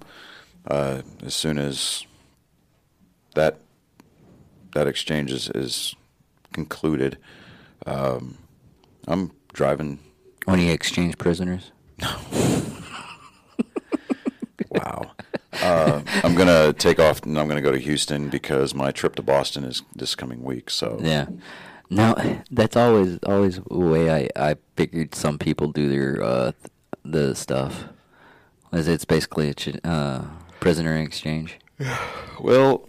uh, 0.66 1.02
as 1.22 1.34
soon 1.34 1.58
as 1.58 2.06
that 3.34 3.58
that 4.72 4.86
exchange 4.86 5.30
is, 5.30 5.48
is 5.54 5.94
concluded, 6.52 7.18
um, 7.86 8.38
I'm 9.06 9.32
driving. 9.52 9.98
when 10.44 10.60
you 10.60 10.72
exchange 10.72 11.18
prisoners. 11.18 11.72
No. 12.00 12.16
wow. 14.70 15.12
uh, 15.62 16.02
I'm 16.24 16.34
gonna 16.34 16.72
take 16.72 16.98
off 16.98 17.22
and 17.22 17.38
I'm 17.38 17.48
gonna 17.48 17.60
go 17.60 17.72
to 17.72 17.78
Houston 17.78 18.28
because 18.28 18.74
my 18.74 18.90
trip 18.90 19.14
to 19.16 19.22
Boston 19.22 19.64
is 19.64 19.82
this 19.94 20.14
coming 20.14 20.42
week. 20.42 20.70
So 20.70 20.98
Yeah. 21.00 21.26
Now 21.90 22.14
that's 22.50 22.74
always 22.76 23.18
always 23.26 23.56
the 23.58 23.78
way 23.78 24.10
I 24.10 24.28
I 24.34 24.56
figured 24.76 25.14
some 25.14 25.38
people 25.38 25.70
do 25.70 25.88
their 25.88 26.22
uh 26.22 26.52
the 27.04 27.34
stuff. 27.34 27.84
Is 28.72 28.88
it's 28.88 29.04
basically 29.04 29.50
a 29.50 29.54
ch- 29.54 29.84
uh, 29.84 30.22
prisoner 30.58 30.96
exchange. 30.96 31.58
well, 32.40 32.88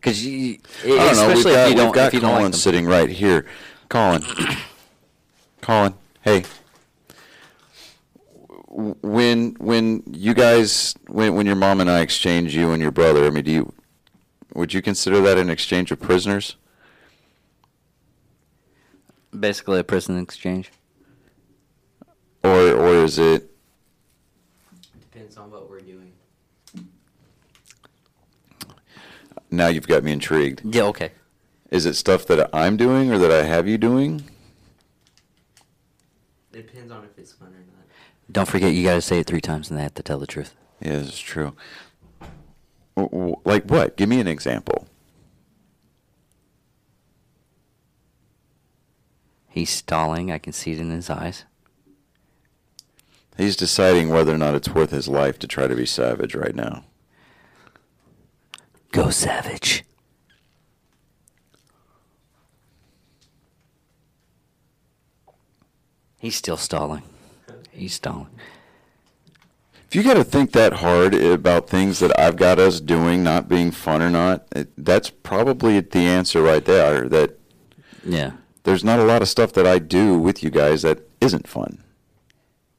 Because 0.00 0.24
you, 0.24 0.58
I 0.82 0.88
don't 0.88 0.96
know. 0.96 1.28
We've 1.28 1.36
especially 1.36 1.52
got, 1.52 1.66
if 1.66 1.70
you 1.70 1.76
don't, 1.76 1.86
we've 1.86 1.94
got 1.94 2.06
if 2.08 2.14
you 2.14 2.20
don't 2.20 2.30
Colin 2.30 2.44
like 2.52 2.54
sitting 2.54 2.86
right 2.86 3.10
here. 3.10 3.46
Colin, 3.88 4.24
Colin, 5.60 5.94
hey. 6.22 6.44
When 8.68 9.56
when 9.58 10.02
you 10.06 10.32
guys 10.32 10.94
when 11.08 11.34
when 11.34 11.44
your 11.44 11.56
mom 11.56 11.80
and 11.80 11.90
I 11.90 12.00
exchange 12.00 12.54
you 12.56 12.70
and 12.70 12.80
your 12.80 12.92
brother, 12.92 13.26
I 13.26 13.30
mean, 13.30 13.44
do 13.44 13.50
you 13.50 13.72
would 14.54 14.72
you 14.72 14.80
consider 14.80 15.20
that 15.22 15.38
an 15.38 15.50
exchange 15.50 15.90
of 15.90 16.00
prisoners? 16.00 16.56
basically 19.38 19.78
a 19.78 19.84
prison 19.84 20.18
exchange. 20.18 20.70
Or 22.42 22.72
or 22.72 22.94
is 22.94 23.18
it 23.18 23.50
Depends 25.00 25.36
on 25.36 25.50
what 25.50 25.68
we're 25.68 25.80
doing. 25.80 26.12
Now 29.50 29.68
you've 29.68 29.86
got 29.88 30.02
me 30.04 30.12
intrigued? 30.12 30.62
Yeah. 30.64 30.84
Okay. 30.84 31.12
Is 31.70 31.86
it 31.86 31.94
stuff 31.94 32.26
that 32.26 32.50
I'm 32.54 32.76
doing 32.76 33.12
or 33.12 33.18
that 33.18 33.30
I 33.30 33.44
have 33.44 33.68
you 33.68 33.78
doing? 33.78 34.24
It 36.52 36.66
depends 36.66 36.90
on 36.90 37.04
if 37.04 37.16
it's 37.16 37.32
fun 37.32 37.48
or 37.48 37.52
not. 37.52 37.86
Don't 38.32 38.48
forget, 38.48 38.72
you 38.74 38.82
got 38.84 38.94
to 38.94 39.00
say 39.02 39.20
it 39.20 39.26
three 39.26 39.40
times, 39.40 39.70
and 39.70 39.78
they 39.78 39.82
have 39.82 39.94
to 39.94 40.02
tell 40.02 40.18
the 40.18 40.26
truth. 40.26 40.54
Yeah, 40.80 40.98
this 40.98 41.08
is 41.08 41.18
true. 41.20 41.54
W- 42.96 43.10
w- 43.10 43.36
Like 43.44 43.64
what? 43.70 43.96
Give 43.96 44.08
me 44.08 44.20
an 44.20 44.26
example. 44.26 44.86
He's 49.48 49.70
stalling. 49.70 50.30
I 50.30 50.38
can 50.38 50.52
see 50.52 50.72
it 50.72 50.78
in 50.80 50.90
his 50.90 51.10
eyes. 51.10 51.44
He's 53.36 53.56
deciding 53.56 54.10
whether 54.10 54.34
or 54.34 54.38
not 54.38 54.54
it's 54.54 54.68
worth 54.68 54.90
his 54.90 55.08
life 55.08 55.38
to 55.40 55.46
try 55.46 55.66
to 55.66 55.74
be 55.74 55.86
savage 55.86 56.34
right 56.34 56.54
now. 56.54 56.84
Go 58.92 59.10
savage. 59.10 59.84
He's 66.18 66.36
still 66.36 66.56
stalling. 66.56 67.02
He's 67.72 67.94
stalling. 67.94 68.28
If 69.88 69.96
you 69.96 70.02
got 70.02 70.14
to 70.14 70.24
think 70.24 70.52
that 70.52 70.74
hard 70.74 71.14
about 71.14 71.68
things 71.68 71.98
that 71.98 72.18
I've 72.18 72.36
got 72.36 72.58
us 72.58 72.80
doing 72.80 73.24
not 73.24 73.48
being 73.48 73.70
fun 73.70 74.02
or 74.02 74.10
not, 74.10 74.46
it, 74.54 74.70
that's 74.76 75.10
probably 75.10 75.80
the 75.80 75.98
answer 76.00 76.42
right 76.42 76.64
there. 76.64 77.08
That 77.08 77.38
Yeah. 78.04 78.32
there's 78.62 78.84
not 78.84 79.00
a 79.00 79.04
lot 79.04 79.22
of 79.22 79.28
stuff 79.28 79.52
that 79.54 79.66
I 79.66 79.78
do 79.78 80.16
with 80.18 80.42
you 80.44 80.50
guys 80.50 80.82
that 80.82 81.08
isn't 81.20 81.48
fun. 81.48 81.82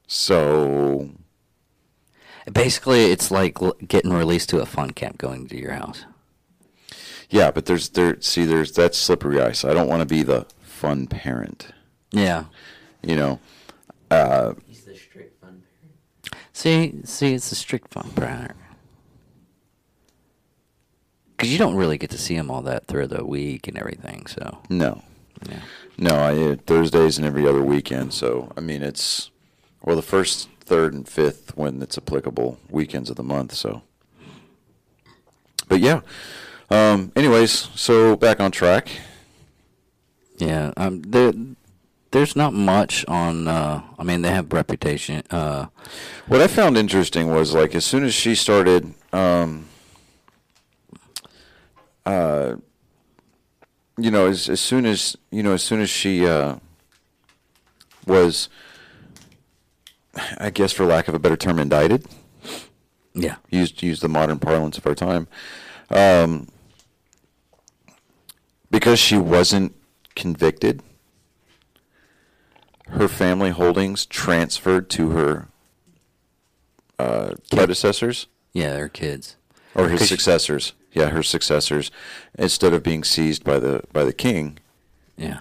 So 0.06 1.10
Basically, 2.50 3.04
it's 3.12 3.30
like 3.30 3.58
getting 3.86 4.12
released 4.12 4.48
to 4.50 4.58
a 4.60 4.66
fun 4.66 4.90
camp 4.90 5.18
going 5.18 5.46
to 5.48 5.56
your 5.56 5.72
house. 5.72 6.04
yeah, 7.30 7.50
but 7.50 7.66
there's 7.66 7.88
there 7.90 8.20
see 8.20 8.44
there's 8.44 8.72
that's 8.72 8.98
slippery 8.98 9.40
ice. 9.40 9.64
I 9.64 9.74
don't 9.74 9.88
want 9.88 10.00
to 10.00 10.06
be 10.06 10.22
the 10.22 10.46
fun 10.60 11.06
parent. 11.06 11.68
Yeah. 12.10 12.44
You 13.02 13.16
know, 13.16 13.40
uh, 14.10 14.54
He's 14.66 14.84
the 14.84 14.94
strict 14.96 15.40
fun 15.40 15.62
parent. 15.80 16.46
See, 16.52 16.94
see, 17.04 17.34
it's 17.34 17.50
a 17.52 17.54
strict 17.54 17.92
fun 17.92 18.10
parent. 18.10 18.56
Because 21.36 21.52
you 21.52 21.58
don't 21.58 21.74
really 21.74 21.98
get 21.98 22.10
to 22.10 22.18
see 22.18 22.34
him 22.36 22.50
all 22.50 22.62
that 22.62 22.86
through 22.86 23.08
the 23.08 23.24
week 23.24 23.66
and 23.66 23.76
everything. 23.78 24.26
So 24.26 24.58
no, 24.68 25.02
yeah. 25.48 25.60
No, 25.98 26.14
I, 26.16 26.56
Thursdays 26.66 27.18
and 27.18 27.26
every 27.26 27.46
other 27.46 27.62
weekend. 27.62 28.12
So 28.12 28.52
I 28.56 28.60
mean, 28.60 28.82
it's 28.82 29.30
well 29.84 29.96
the 29.96 30.02
first, 30.02 30.48
third, 30.72 30.94
and 30.94 31.06
fifth 31.06 31.54
when 31.54 31.82
it's 31.82 31.98
applicable 31.98 32.56
weekends 32.70 33.10
of 33.10 33.16
the 33.16 33.22
month. 33.22 33.52
So, 33.52 33.82
but 35.68 35.80
yeah. 35.80 36.00
Um, 36.70 37.12
anyways, 37.14 37.68
so 37.74 38.16
back 38.16 38.40
on 38.40 38.50
track. 38.50 38.88
Yeah, 40.38 40.72
um, 40.78 41.02
there, 41.02 41.32
there's 42.10 42.34
not 42.34 42.54
much 42.54 43.04
on. 43.06 43.46
Uh, 43.46 43.82
I 43.98 44.02
mean, 44.02 44.22
they 44.22 44.30
have 44.30 44.50
reputation. 44.50 45.22
Uh, 45.30 45.66
What 46.26 46.40
I 46.40 46.46
found 46.46 46.78
interesting 46.78 47.28
was 47.28 47.52
like 47.52 47.74
as 47.74 47.84
soon 47.84 48.04
as 48.04 48.14
she 48.14 48.34
started, 48.34 48.94
um, 49.12 49.66
uh, 52.06 52.56
you 53.98 54.10
know, 54.10 54.26
as 54.26 54.48
as 54.48 54.60
soon 54.60 54.86
as 54.86 55.16
you 55.30 55.42
know, 55.42 55.52
as 55.52 55.62
soon 55.62 55.80
as 55.82 55.90
she 55.90 56.26
uh, 56.26 56.56
was, 58.06 58.48
I 60.38 60.50
guess, 60.50 60.72
for 60.72 60.84
lack 60.84 61.08
of 61.08 61.14
a 61.14 61.18
better 61.18 61.36
term, 61.36 61.58
indicted. 61.58 62.06
yeah, 63.14 63.36
used 63.50 63.82
use 63.82 64.00
the 64.00 64.08
modern 64.08 64.38
parlance 64.38 64.78
of 64.78 64.86
our 64.86 64.94
time, 64.94 65.28
um, 65.90 66.48
because 68.70 68.98
she 68.98 69.16
wasn't 69.16 69.74
convicted. 70.14 70.82
Her 72.88 73.08
family 73.08 73.50
holdings 73.50 74.04
transferred 74.04 74.90
to 74.90 75.10
her 75.10 75.48
uh, 76.98 77.34
predecessors 77.50 78.26
yeah, 78.52 78.74
they're 78.74 78.88
kids. 78.88 79.36
or 79.74 79.88
his 79.88 80.08
successors. 80.08 80.74
Yeah, 80.92 81.08
her 81.08 81.22
successors, 81.22 81.90
instead 82.38 82.74
of 82.74 82.82
being 82.82 83.02
seized 83.02 83.44
by 83.44 83.58
the 83.58 83.82
by 83.92 84.04
the 84.04 84.12
king 84.12 84.58
Yeah. 85.16 85.40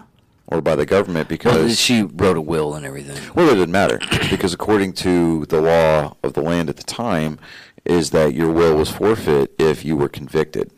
Or 0.51 0.61
by 0.61 0.75
the 0.75 0.85
government, 0.85 1.29
Well, 1.29 1.37
because 1.37 1.79
she 1.79 2.03
wrote 2.03 2.37
a 2.37 2.41
will 2.41 2.75
and 2.75 2.85
everything. 2.85 3.17
Well, 3.33 3.49
it 3.49 3.55
didn't 3.55 3.71
matter 3.71 3.99
because 4.29 4.53
according 4.53 4.93
to 4.93 5.45
the 5.45 5.61
law 5.61 6.17
of 6.21 6.33
the 6.33 6.41
land 6.41 6.69
at 6.69 6.75
the 6.75 6.83
time, 6.83 7.39
is 7.85 8.11
that 8.11 8.33
your 8.33 8.51
will 8.51 8.75
was 8.75 8.91
forfeit 8.91 9.53
if 9.57 9.83
you 9.83 9.95
were 9.95 10.09
convicted. 10.09 10.69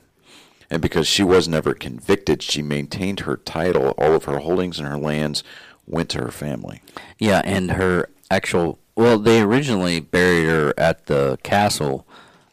And 0.69 0.81
because 0.81 1.07
she 1.07 1.23
was 1.23 1.47
never 1.47 1.73
convicted, 1.73 2.41
she 2.41 2.61
maintained 2.61 3.21
her 3.21 3.35
title. 3.35 3.89
All 3.97 4.13
of 4.13 4.25
her 4.25 4.39
holdings 4.39 4.79
and 4.79 4.87
her 4.87 4.97
lands 4.97 5.43
went 5.85 6.09
to 6.11 6.19
her 6.19 6.31
family. 6.31 6.81
Yeah, 7.19 7.41
and 7.43 7.71
her 7.71 8.09
actual. 8.31 8.79
Well, 8.95 9.19
they 9.19 9.41
originally 9.41 9.99
buried 9.99 10.45
her 10.45 10.73
at 10.77 11.07
the 11.07 11.37
castle. 11.43 12.07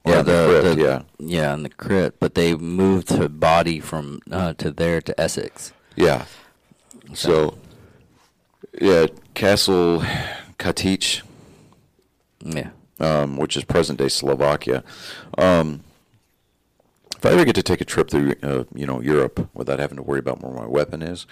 Yeah, 0.07 0.23
the 0.23 0.61
crypt, 0.63 0.81
yeah. 0.81 1.03
yeah, 1.19 1.55
in 1.55 1.63
the 1.63 1.69
crypt. 1.69 2.19
But 2.19 2.35
they 2.35 2.55
moved 2.55 3.11
her 3.11 3.29
body 3.29 3.79
from 3.79 4.21
uh, 4.31 4.55
to 4.55 4.71
there 4.71 5.01
to 5.03 5.21
Essex. 5.21 5.73
Yeah. 5.95 6.25
So, 7.15 7.59
yeah, 8.81 9.07
Castle 9.35 10.03
Katich, 10.59 11.23
Yeah. 12.45 12.71
um, 12.99 13.37
which 13.37 13.57
is 13.57 13.65
present 13.65 13.99
day 13.99 14.09
Slovakia. 14.09 14.85
Um, 15.39 15.83
if 17.17 17.27
I 17.27 17.31
ever 17.33 17.45
get 17.45 17.55
to 17.57 17.63
take 17.63 17.81
a 17.81 17.85
trip 17.85 18.09
through, 18.11 18.35
uh, 18.43 18.65
you 18.75 18.87
know, 18.87 19.01
Europe 19.03 19.49
without 19.55 19.79
having 19.79 19.97
to 19.97 20.03
worry 20.03 20.21
about 20.21 20.41
where 20.43 20.53
my 20.53 20.67
weapon 20.67 21.03
is, 21.03 21.27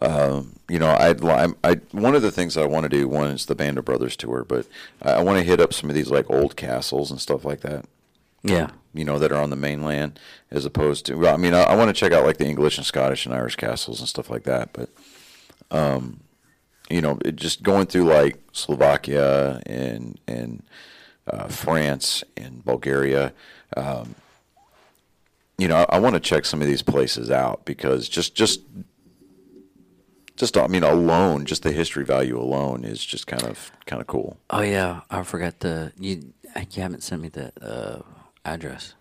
um, 0.00 0.54
you 0.68 0.78
know, 0.78 0.88
I'd, 0.98 1.22
I'm- 1.24 1.56
I 1.64 1.80
one 1.92 2.14
of 2.14 2.22
the 2.22 2.30
things 2.30 2.56
I 2.56 2.64
want 2.66 2.84
to 2.84 2.88
do 2.88 3.08
one 3.08 3.30
is 3.30 3.46
the 3.46 3.54
Band 3.54 3.76
of 3.78 3.84
Brothers 3.84 4.16
tour, 4.16 4.44
but 4.48 4.66
I, 5.02 5.12
I 5.14 5.22
want 5.22 5.38
to 5.38 5.44
hit 5.44 5.60
up 5.60 5.74
some 5.74 5.90
of 5.90 5.96
these 5.96 6.10
like 6.10 6.30
old 6.30 6.56
castles 6.56 7.10
and 7.10 7.20
stuff 7.20 7.44
like 7.44 7.60
that. 7.60 7.84
Yeah. 8.42 8.70
You 8.94 9.04
know, 9.04 9.18
that 9.18 9.32
are 9.32 9.40
on 9.42 9.50
the 9.50 9.56
mainland, 9.56 10.18
as 10.50 10.64
opposed 10.64 11.04
to. 11.06 11.16
Well, 11.16 11.34
I 11.34 11.36
mean, 11.36 11.52
I, 11.52 11.62
I 11.64 11.76
want 11.76 11.88
to 11.88 11.92
check 11.94 12.12
out 12.12 12.24
like 12.24 12.38
the 12.38 12.46
English 12.46 12.78
and 12.78 12.86
Scottish 12.86 13.26
and 13.26 13.34
Irish 13.34 13.56
castles 13.56 13.98
and 14.00 14.08
stuff 14.08 14.30
like 14.30 14.44
that, 14.44 14.72
but. 14.72 14.88
Um, 15.70 16.20
you 16.88 17.00
know, 17.00 17.18
it 17.24 17.36
just 17.36 17.62
going 17.62 17.86
through 17.86 18.04
like 18.04 18.38
Slovakia 18.52 19.60
and 19.66 20.18
and 20.26 20.62
uh, 21.26 21.48
France 21.48 22.22
and 22.36 22.64
Bulgaria. 22.64 23.32
Um, 23.76 24.14
you 25.58 25.68
know, 25.68 25.76
I, 25.76 25.96
I 25.96 25.98
want 25.98 26.14
to 26.14 26.20
check 26.20 26.44
some 26.44 26.60
of 26.60 26.68
these 26.68 26.82
places 26.82 27.30
out 27.30 27.64
because 27.64 28.08
just 28.08 28.34
just 28.34 28.60
just 30.36 30.56
I 30.56 30.66
mean 30.66 30.84
alone, 30.84 31.46
just 31.46 31.62
the 31.62 31.72
history 31.72 32.04
value 32.04 32.38
alone 32.38 32.84
is 32.84 33.04
just 33.04 33.26
kind 33.26 33.42
of 33.42 33.72
kind 33.86 34.00
of 34.00 34.06
cool. 34.06 34.36
Oh 34.50 34.62
yeah, 34.62 35.00
I 35.10 35.22
forgot 35.22 35.60
the 35.60 35.92
you. 35.98 36.32
You 36.70 36.82
haven't 36.82 37.02
sent 37.02 37.20
me 37.20 37.28
the 37.28 37.52
uh, 37.60 38.00
address. 38.44 38.94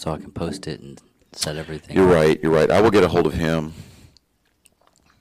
So 0.00 0.12
I 0.12 0.16
can 0.18 0.30
post 0.32 0.66
it 0.66 0.80
and 0.80 0.98
set 1.32 1.56
everything. 1.56 1.94
You're 1.96 2.08
up. 2.08 2.14
right. 2.14 2.40
You're 2.42 2.52
right. 2.52 2.70
I 2.70 2.80
will 2.80 2.90
get 2.90 3.02
a 3.04 3.08
hold 3.08 3.26
of 3.26 3.34
him. 3.34 3.74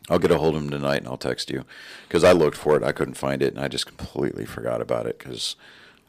I'll 0.10 0.20
get 0.20 0.32
a 0.32 0.38
hold 0.40 0.56
of 0.56 0.62
him 0.64 0.70
tonight, 0.70 0.98
and 1.00 1.08
I'll 1.08 1.18
text 1.18 1.50
you 1.52 1.66
because 2.08 2.24
I 2.24 2.32
looked 2.32 2.58
for 2.58 2.76
it. 2.78 2.84
I 2.84 2.92
couldn't 2.94 3.16
find 3.16 3.44
it, 3.44 3.54
and 3.54 3.64
I 3.64 3.68
just 3.68 3.86
completely 3.86 4.46
forgot 4.46 4.82
about 4.82 5.06
it 5.06 5.20
because 5.20 5.56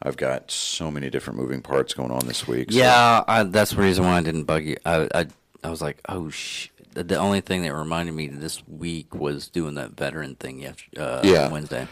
I've 0.01 0.17
got 0.17 0.49
so 0.49 0.89
many 0.89 1.09
different 1.09 1.37
moving 1.37 1.61
parts 1.61 1.93
going 1.93 2.11
on 2.11 2.25
this 2.25 2.47
week. 2.47 2.71
so- 2.71 2.77
Yeah, 2.79 3.23
I, 3.27 3.43
that's 3.43 3.71
the 3.71 3.81
reason 3.81 4.05
why 4.05 4.17
I 4.17 4.23
didn't 4.23 4.45
bug 4.45 4.63
you. 4.65 4.77
I 4.85 5.07
I, 5.13 5.25
I 5.63 5.69
was 5.69 5.81
like, 5.81 5.99
oh 6.09 6.29
sh. 6.29 6.69
The, 6.93 7.03
the 7.05 7.15
only 7.17 7.39
thing 7.41 7.61
that 7.63 7.73
reminded 7.73 8.13
me 8.15 8.27
this 8.27 8.63
week 8.67 9.13
was 9.15 9.47
doing 9.47 9.75
that 9.75 9.91
veteran 9.91 10.35
thing 10.35 10.59
yesterday, 10.59 11.01
uh, 11.01 11.21
Yeah. 11.23 11.47
Wednesday, 11.49 11.87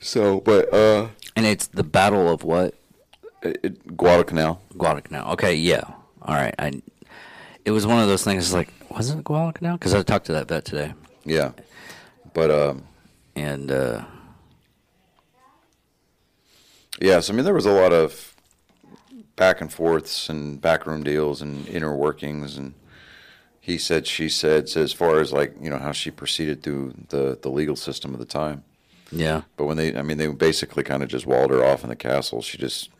So, 0.00 0.40
but 0.40 0.72
uh, 0.74 1.08
and 1.36 1.46
it's 1.46 1.66
the 1.68 1.84
Battle 1.84 2.28
of 2.28 2.42
what 2.42 2.74
it, 3.42 3.96
Guadalcanal. 3.96 4.60
Guadalcanal. 4.76 5.32
Okay, 5.32 5.54
yeah, 5.54 5.82
all 6.22 6.34
right. 6.34 6.54
I 6.58 6.82
it 7.64 7.70
was 7.72 7.86
one 7.86 8.00
of 8.00 8.08
those 8.08 8.22
things. 8.24 8.52
Like, 8.54 8.72
wasn't 8.90 9.20
it 9.20 9.24
Guadalcanal? 9.24 9.76
Because 9.78 9.94
I 9.94 10.02
talked 10.02 10.26
to 10.26 10.32
that 10.32 10.48
vet 10.48 10.64
today, 10.64 10.94
Yeah, 11.24 11.52
but 12.34 12.50
um, 12.50 12.84
and 13.34 13.70
uh, 13.70 14.04
yes, 17.00 17.30
I 17.30 17.32
mean 17.32 17.44
there 17.44 17.54
was 17.54 17.66
a 17.66 17.72
lot 17.72 17.92
of 17.92 18.34
back 19.36 19.60
and 19.60 19.72
forths 19.72 20.28
and 20.30 20.60
backroom 20.60 21.02
deals 21.04 21.42
and 21.42 21.68
inner 21.68 21.94
workings 21.94 22.56
and 22.56 22.72
he 23.60 23.76
said 23.76 24.06
she 24.06 24.30
said 24.30 24.66
so 24.66 24.80
as 24.80 24.94
far 24.94 25.20
as 25.20 25.30
like 25.30 25.54
you 25.60 25.68
know 25.68 25.76
how 25.78 25.92
she 25.92 26.10
proceeded 26.10 26.62
through 26.62 26.94
the 27.10 27.38
the 27.42 27.50
legal 27.50 27.76
system 27.76 28.14
of 28.14 28.18
the 28.18 28.24
time. 28.24 28.62
yeah, 29.12 29.42
But 29.56 29.64
when 29.66 29.76
they, 29.76 29.94
I 29.96 30.02
mean, 30.02 30.18
they 30.18 30.28
basically 30.28 30.84
kind 30.84 31.02
of 31.02 31.08
just 31.08 31.26
walled 31.26 31.50
her 31.50 31.64
off 31.64 31.82
in 31.82 31.90
the 31.90 31.96
castle. 31.96 32.40
She 32.42 32.56
just, 32.58 32.90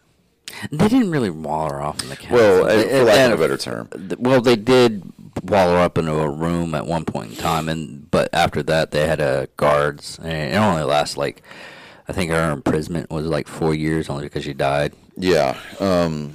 they 0.70 0.88
didn't 0.88 1.10
really 1.10 1.30
wall 1.30 1.68
her 1.70 1.80
off 1.82 2.02
in 2.02 2.08
the 2.08 2.16
castle. 2.16 2.36
well, 2.36 2.64
They- 2.64 2.82
for 2.88 3.04
lack 3.04 3.14
they 3.16 3.24
of 3.32 3.40
a 3.40 3.42
better 3.42 3.56
term, 3.56 3.88
Well, 4.18 4.40
they 4.40 4.56
did 4.56 5.02
wall 5.42 5.70
her 5.70 5.78
up 5.78 5.98
into 5.98 6.12
a 6.14 6.28
room 6.30 6.74
at 6.74 6.86
one 6.86 7.04
point 7.04 7.30
in 7.32 7.36
time, 7.36 7.68
and 7.68 8.10
but 8.10 8.28
after 8.32 8.62
that 8.62 8.90
they 8.90 9.06
had 9.06 9.20
uh, 9.20 9.46
guards, 9.56 10.18
and 10.22 10.54
it 10.54 10.56
only 10.56 10.82
lasted 10.82 11.18
like 11.18 11.42
I 12.08 12.12
think 12.12 12.30
her 12.30 12.52
imprisonment 12.52 13.10
was 13.10 13.26
like 13.26 13.48
four 13.48 13.74
years, 13.74 14.08
only 14.08 14.24
because 14.24 14.44
she 14.44 14.54
died. 14.54 14.92
yeah. 15.16 15.58
Um, 15.80 16.34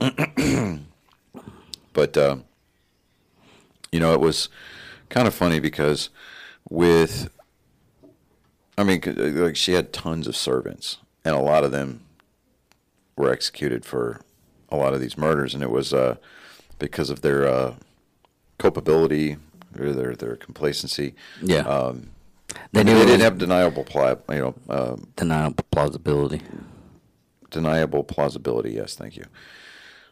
but 1.92 2.16
uh, 2.16 2.36
you 3.90 4.00
know, 4.00 4.12
it 4.12 4.20
was 4.20 4.48
kind 5.08 5.26
of 5.26 5.34
funny 5.34 5.60
because 5.60 6.10
with, 6.68 7.30
I 8.76 8.84
mean, 8.84 9.00
uh, 9.06 9.12
like 9.42 9.56
she 9.56 9.72
had 9.72 9.92
tons 9.92 10.26
of 10.28 10.36
servants, 10.36 10.98
and 11.24 11.34
a 11.34 11.40
lot 11.40 11.64
of 11.64 11.70
them 11.72 12.02
were 13.18 13.30
executed 13.32 13.84
for 13.84 14.20
a 14.70 14.76
lot 14.76 14.94
of 14.94 15.00
these 15.00 15.18
murders, 15.18 15.54
and 15.54 15.62
it 15.62 15.70
was 15.70 15.92
uh, 15.92 16.16
because 16.78 17.10
of 17.10 17.20
their 17.22 17.46
uh, 17.46 17.74
culpability 18.58 19.36
or 19.78 19.92
their 19.92 20.14
their 20.14 20.36
complacency. 20.36 21.14
Yeah, 21.42 21.60
Um, 21.60 22.10
they 22.72 22.82
they, 22.82 22.92
knew 22.92 22.98
it 23.00 23.06
didn't 23.06 23.20
have 23.20 23.38
deniable, 23.38 23.84
pli- 23.84 24.16
you 24.34 24.40
know, 24.40 24.54
uh, 24.68 24.96
deniable 25.16 25.64
plausibility. 25.70 26.40
deniable 27.50 28.04
plausibility. 28.04 28.72
Yes, 28.72 28.94
thank 28.94 29.16
you. 29.16 29.24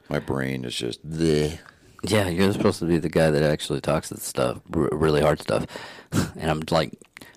My 0.09 0.19
brain 0.19 0.65
is 0.65 0.75
just 0.75 1.07
bleh. 1.09 1.59
Yeah, 2.05 2.29
you're 2.29 2.53
supposed 2.53 2.79
to 2.81 2.85
be 2.87 2.99
the 2.99 3.09
guy 3.09 3.31
that 3.31 3.43
actually 3.43 3.81
talks 3.81 4.11
that 4.11 4.21
stuff, 4.21 4.61
r- 4.75 4.89
really 4.93 5.21
hard 5.23 5.41
stuff, 5.41 5.67
and 6.13 6.51
I'm 6.51 6.63
like 6.71 6.93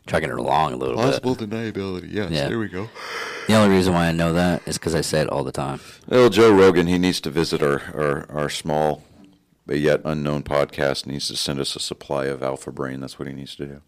chugging 0.09 0.29
it 0.29 0.37
along 0.37 0.73
a 0.73 0.75
little 0.75 0.95
plausible 0.95 1.35
bit. 1.35 1.49
deniability. 1.49 2.11
Yes, 2.11 2.31
Yeah. 2.31 2.47
there 2.49 2.59
we 2.59 2.67
go. 2.67 2.89
The 3.47 3.55
only 3.55 3.75
reason 3.75 3.93
why 3.93 4.07
I 4.07 4.11
know 4.11 4.33
that 4.33 4.61
is 4.67 4.77
because 4.77 4.95
I 4.95 5.01
say 5.01 5.21
it 5.21 5.29
all 5.29 5.43
the 5.43 5.51
time. 5.51 5.79
Well, 6.07 6.29
Joe 6.29 6.51
Rogan, 6.51 6.87
he 6.87 6.97
needs 6.97 7.19
to 7.21 7.29
visit 7.29 7.61
our, 7.63 7.81
our, 7.93 8.25
our 8.31 8.49
small 8.49 9.03
but 9.65 9.79
yet 9.79 10.01
unknown 10.03 10.43
podcast. 10.43 11.05
Needs 11.05 11.27
to 11.27 11.37
send 11.37 11.59
us 11.59 11.75
a 11.75 11.79
supply 11.79 12.25
of 12.25 12.41
Alpha 12.43 12.71
Brain. 12.71 12.99
That's 13.01 13.17
what 13.19 13.27
he 13.27 13.33
needs 13.33 13.55
to 13.57 13.65
do. 13.65 13.81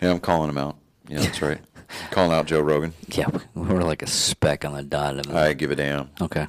Yeah, 0.00 0.10
I'm 0.10 0.20
calling 0.20 0.48
him 0.50 0.58
out. 0.58 0.76
Yeah, 1.08 1.20
that's 1.20 1.40
right. 1.42 1.60
calling 2.10 2.32
out 2.32 2.46
Joe 2.46 2.60
Rogan. 2.60 2.92
Yeah, 3.08 3.28
we're 3.54 3.82
like 3.82 4.02
a 4.02 4.06
speck 4.06 4.64
on 4.66 4.74
the 4.74 4.82
dot 4.82 5.18
of 5.18 5.26
the 5.26 5.36
I 5.36 5.54
give 5.54 5.70
a 5.70 5.76
damn. 5.76 6.10
Okay. 6.20 6.46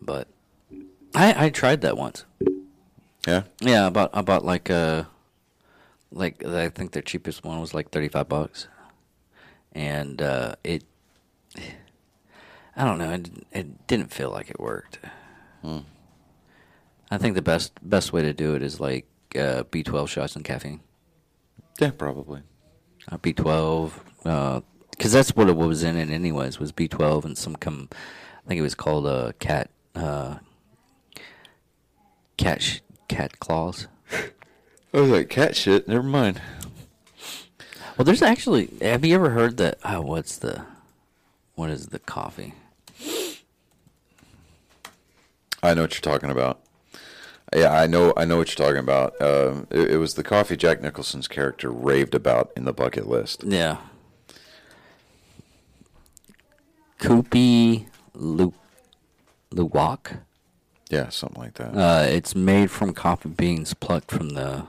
But 0.00 0.28
I 1.14 1.46
I 1.46 1.50
tried 1.50 1.80
that 1.82 1.96
once. 1.96 2.24
Yeah. 3.26 3.42
Yeah, 3.60 3.86
about 3.88 4.10
about 4.14 4.44
like 4.44 4.70
uh 4.70 5.04
like 6.10 6.44
I 6.44 6.68
think 6.68 6.92
the 6.92 7.02
cheapest 7.02 7.44
one 7.44 7.60
was 7.60 7.74
like 7.74 7.90
thirty 7.90 8.08
five 8.08 8.28
bucks, 8.28 8.68
and 9.72 10.20
uh, 10.22 10.54
it 10.64 10.84
I 12.76 12.84
don't 12.84 12.98
know 12.98 13.12
it 13.12 13.30
it 13.52 13.86
didn't 13.86 14.12
feel 14.12 14.30
like 14.30 14.50
it 14.50 14.60
worked. 14.60 14.98
Hmm. 15.62 15.80
I 17.10 17.18
think 17.18 17.34
the 17.34 17.42
best 17.42 17.72
best 17.82 18.12
way 18.12 18.22
to 18.22 18.32
do 18.32 18.54
it 18.54 18.62
is 18.62 18.80
like 18.80 19.06
uh, 19.38 19.64
B 19.70 19.82
twelve 19.82 20.10
shots 20.10 20.36
and 20.36 20.44
caffeine. 20.44 20.80
Yeah, 21.80 21.90
probably. 21.90 22.42
Uh, 23.10 23.16
B 23.18 23.32
twelve, 23.32 24.02
because 24.22 25.12
that's 25.12 25.34
what 25.34 25.48
it 25.48 25.56
was 25.56 25.82
in 25.82 25.96
it 25.96 26.10
anyways. 26.10 26.58
Was 26.58 26.72
B 26.72 26.88
twelve 26.88 27.24
and 27.24 27.38
some 27.38 27.56
com, 27.56 27.88
I 27.92 28.48
think 28.48 28.58
it 28.58 28.62
was 28.62 28.74
called 28.74 29.06
uh, 29.06 29.32
cat 29.38 29.70
uh, 29.94 30.36
cat 32.36 32.62
sh- 32.62 32.80
cat 33.08 33.38
claws. 33.38 33.88
I 34.92 35.00
was 35.00 35.10
like, 35.10 35.28
cat 35.28 35.54
shit. 35.54 35.86
Never 35.86 36.02
mind. 36.02 36.40
Well, 37.96 38.04
there's 38.04 38.22
actually. 38.22 38.70
Have 38.80 39.04
you 39.04 39.14
ever 39.14 39.30
heard 39.30 39.56
that? 39.58 39.78
Oh, 39.84 40.00
what's 40.00 40.36
the 40.36 40.62
what 41.56 41.70
is 41.70 41.88
the 41.88 41.98
coffee? 41.98 42.54
I 45.62 45.74
know 45.74 45.82
what 45.82 45.94
you're 45.94 46.12
talking 46.12 46.30
about. 46.30 46.60
Yeah, 47.54 47.72
I 47.72 47.86
know. 47.86 48.12
I 48.16 48.24
know 48.24 48.36
what 48.36 48.56
you're 48.56 48.66
talking 48.66 48.80
about. 48.80 49.20
Um, 49.20 49.66
it, 49.70 49.92
it 49.92 49.96
was 49.96 50.14
the 50.14 50.22
coffee 50.22 50.56
Jack 50.56 50.80
Nicholson's 50.80 51.26
character 51.26 51.70
raved 51.70 52.14
about 52.14 52.52
in 52.56 52.64
the 52.64 52.72
bucket 52.72 53.08
list. 53.08 53.42
Yeah. 53.44 53.78
Kopi 57.00 57.86
Lu 58.14 58.52
Luwak. 59.52 60.20
Yeah, 60.90 61.08
something 61.08 61.42
like 61.42 61.54
that. 61.54 61.74
Uh, 61.74 62.06
it's 62.08 62.34
made 62.34 62.70
from 62.70 62.94
coffee 62.94 63.28
beans 63.28 63.74
plucked 63.74 64.10
from 64.10 64.30
the 64.30 64.66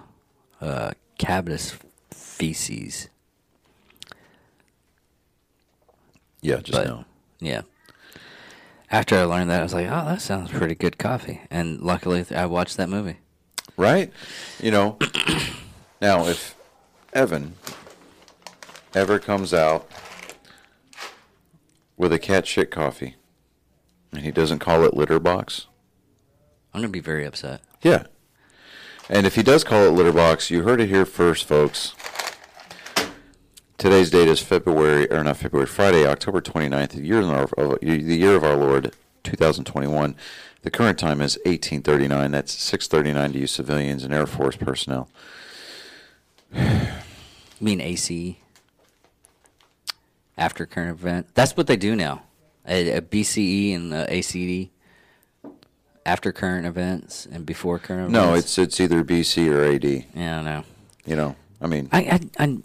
uh, 0.62 0.92
cabitus 1.18 1.78
feces. 2.12 3.10
yeah, 6.42 6.58
just 6.58 6.72
but- 6.72 6.88
know. 6.88 7.06
Yeah. 7.40 7.62
After 8.92 9.16
I 9.18 9.24
learned 9.24 9.52
that, 9.52 9.60
I 9.60 9.64
was 9.64 9.74
like, 9.74 9.86
"Oh, 9.88 10.06
that 10.06 10.20
sounds 10.22 10.50
pretty 10.52 10.74
good 10.74 10.98
coffee." 10.98 11.42
And 11.52 11.80
luckily, 11.80 12.26
I 12.36 12.48
watched 12.48 12.76
that 12.78 12.90
movie. 12.90 13.18
Right? 13.78 14.12
You 14.60 14.72
know, 14.72 14.98
now 16.02 16.26
if 16.26 16.56
Evan 17.14 17.54
ever 18.96 19.20
comes 19.20 19.54
out 19.54 19.88
with 21.98 22.12
a 22.12 22.18
cat 22.20 22.48
shit 22.48 22.72
coffee 22.72 23.16
and 24.12 24.24
he 24.26 24.32
doesn't 24.32 24.58
call 24.60 24.84
it 24.84 24.96
litter 24.96 25.20
box, 25.20 25.68
I'm 26.74 26.82
gonna 26.82 26.90
be 26.92 27.00
very 27.00 27.26
upset. 27.26 27.62
yeah. 27.84 28.04
And 29.10 29.26
if 29.26 29.34
he 29.34 29.42
does 29.42 29.64
call 29.64 29.86
it 29.86 29.90
litter 29.90 30.14
box, 30.14 30.52
you 30.52 30.62
heard 30.62 30.80
it 30.80 30.90
here 30.90 31.06
first, 31.06 31.46
folks. 31.46 31.96
Today's 33.80 34.12
date 34.12 34.28
is 34.28 34.40
February, 34.40 35.10
or 35.10 35.24
not 35.24 35.38
February, 35.38 35.66
Friday, 35.66 36.06
October 36.06 36.42
29th, 36.42 36.90
the 36.90 37.02
year, 37.02 37.22
of 37.22 37.54
our, 37.58 37.80
the 37.80 38.16
year 38.16 38.36
of 38.36 38.44
our 38.44 38.56
Lord, 38.56 38.94
2021. 39.24 40.16
The 40.62 40.70
current 40.70 41.00
time 41.00 41.22
is 41.22 41.38
1839. 41.38 42.32
That's 42.32 42.52
639 42.54 43.34
to 43.34 43.40
you 43.40 43.48
civilians 43.48 44.04
and 44.04 44.14
Air 44.14 44.28
Force 44.28 44.58
personnel. 44.58 45.10
You 46.54 46.62
mean 47.62 47.82
ACE? 47.82 48.36
After 50.38 50.68
current 50.68 51.00
event. 51.00 51.30
That's 51.34 51.58
what 51.58 51.66
they 51.66 51.78
do 51.78 51.96
now. 51.96 52.24
A, 52.68 52.98
a 52.98 53.02
BCE 53.02 53.76
and 53.76 53.92
the 53.92 54.06
ACD. 54.08 54.70
After 56.10 56.32
current 56.32 56.66
events 56.66 57.28
and 57.32 57.46
before 57.46 57.78
current 57.78 58.10
events. 58.10 58.14
No, 58.14 58.30
events. 58.32 58.58
it's 58.58 58.58
it's 58.58 58.80
either 58.82 59.04
BC 59.04 59.48
or 59.52 59.64
AD. 59.64 60.06
yeah, 60.16 60.40
I 60.40 60.42
know. 60.44 60.64
You 61.06 61.16
know, 61.16 61.36
I 61.62 61.68
mean, 61.68 61.88
I, 61.92 62.00
I, 62.00 62.44
I 62.46 62.58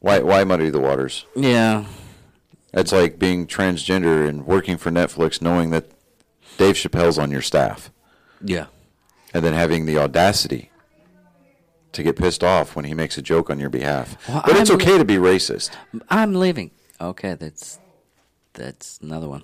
why 0.00 0.20
why 0.20 0.44
muddy 0.44 0.70
the 0.70 0.80
waters? 0.80 1.26
yeah. 1.34 1.84
It's 2.72 2.90
like 2.92 3.18
being 3.20 3.46
transgender 3.46 4.28
and 4.28 4.46
working 4.46 4.76
for 4.76 4.90
Netflix, 4.90 5.40
knowing 5.42 5.70
that 5.70 5.86
Dave 6.58 6.74
Chappelle's 6.74 7.18
on 7.18 7.30
your 7.30 7.42
staff, 7.42 7.90
Yeah. 8.42 8.66
and 9.32 9.44
then 9.44 9.54
having 9.54 9.86
the 9.86 9.96
audacity 9.98 10.70
to 11.92 12.02
get 12.02 12.16
pissed 12.16 12.42
off 12.42 12.74
when 12.74 12.84
he 12.84 12.92
makes 12.94 13.16
a 13.16 13.22
joke 13.22 13.48
on 13.50 13.60
your 13.60 13.70
behalf. 13.70 14.16
Well, 14.28 14.42
but 14.44 14.56
it's 14.56 14.70
I'm- 14.70 14.80
okay 14.80 14.98
to 14.98 15.04
be 15.04 15.14
racist. 15.16 15.70
I'm 16.10 16.34
leaving. 16.34 16.70
Okay, 17.00 17.34
that's 17.34 17.78
that's 18.54 18.98
another 19.02 19.28
one. 19.28 19.42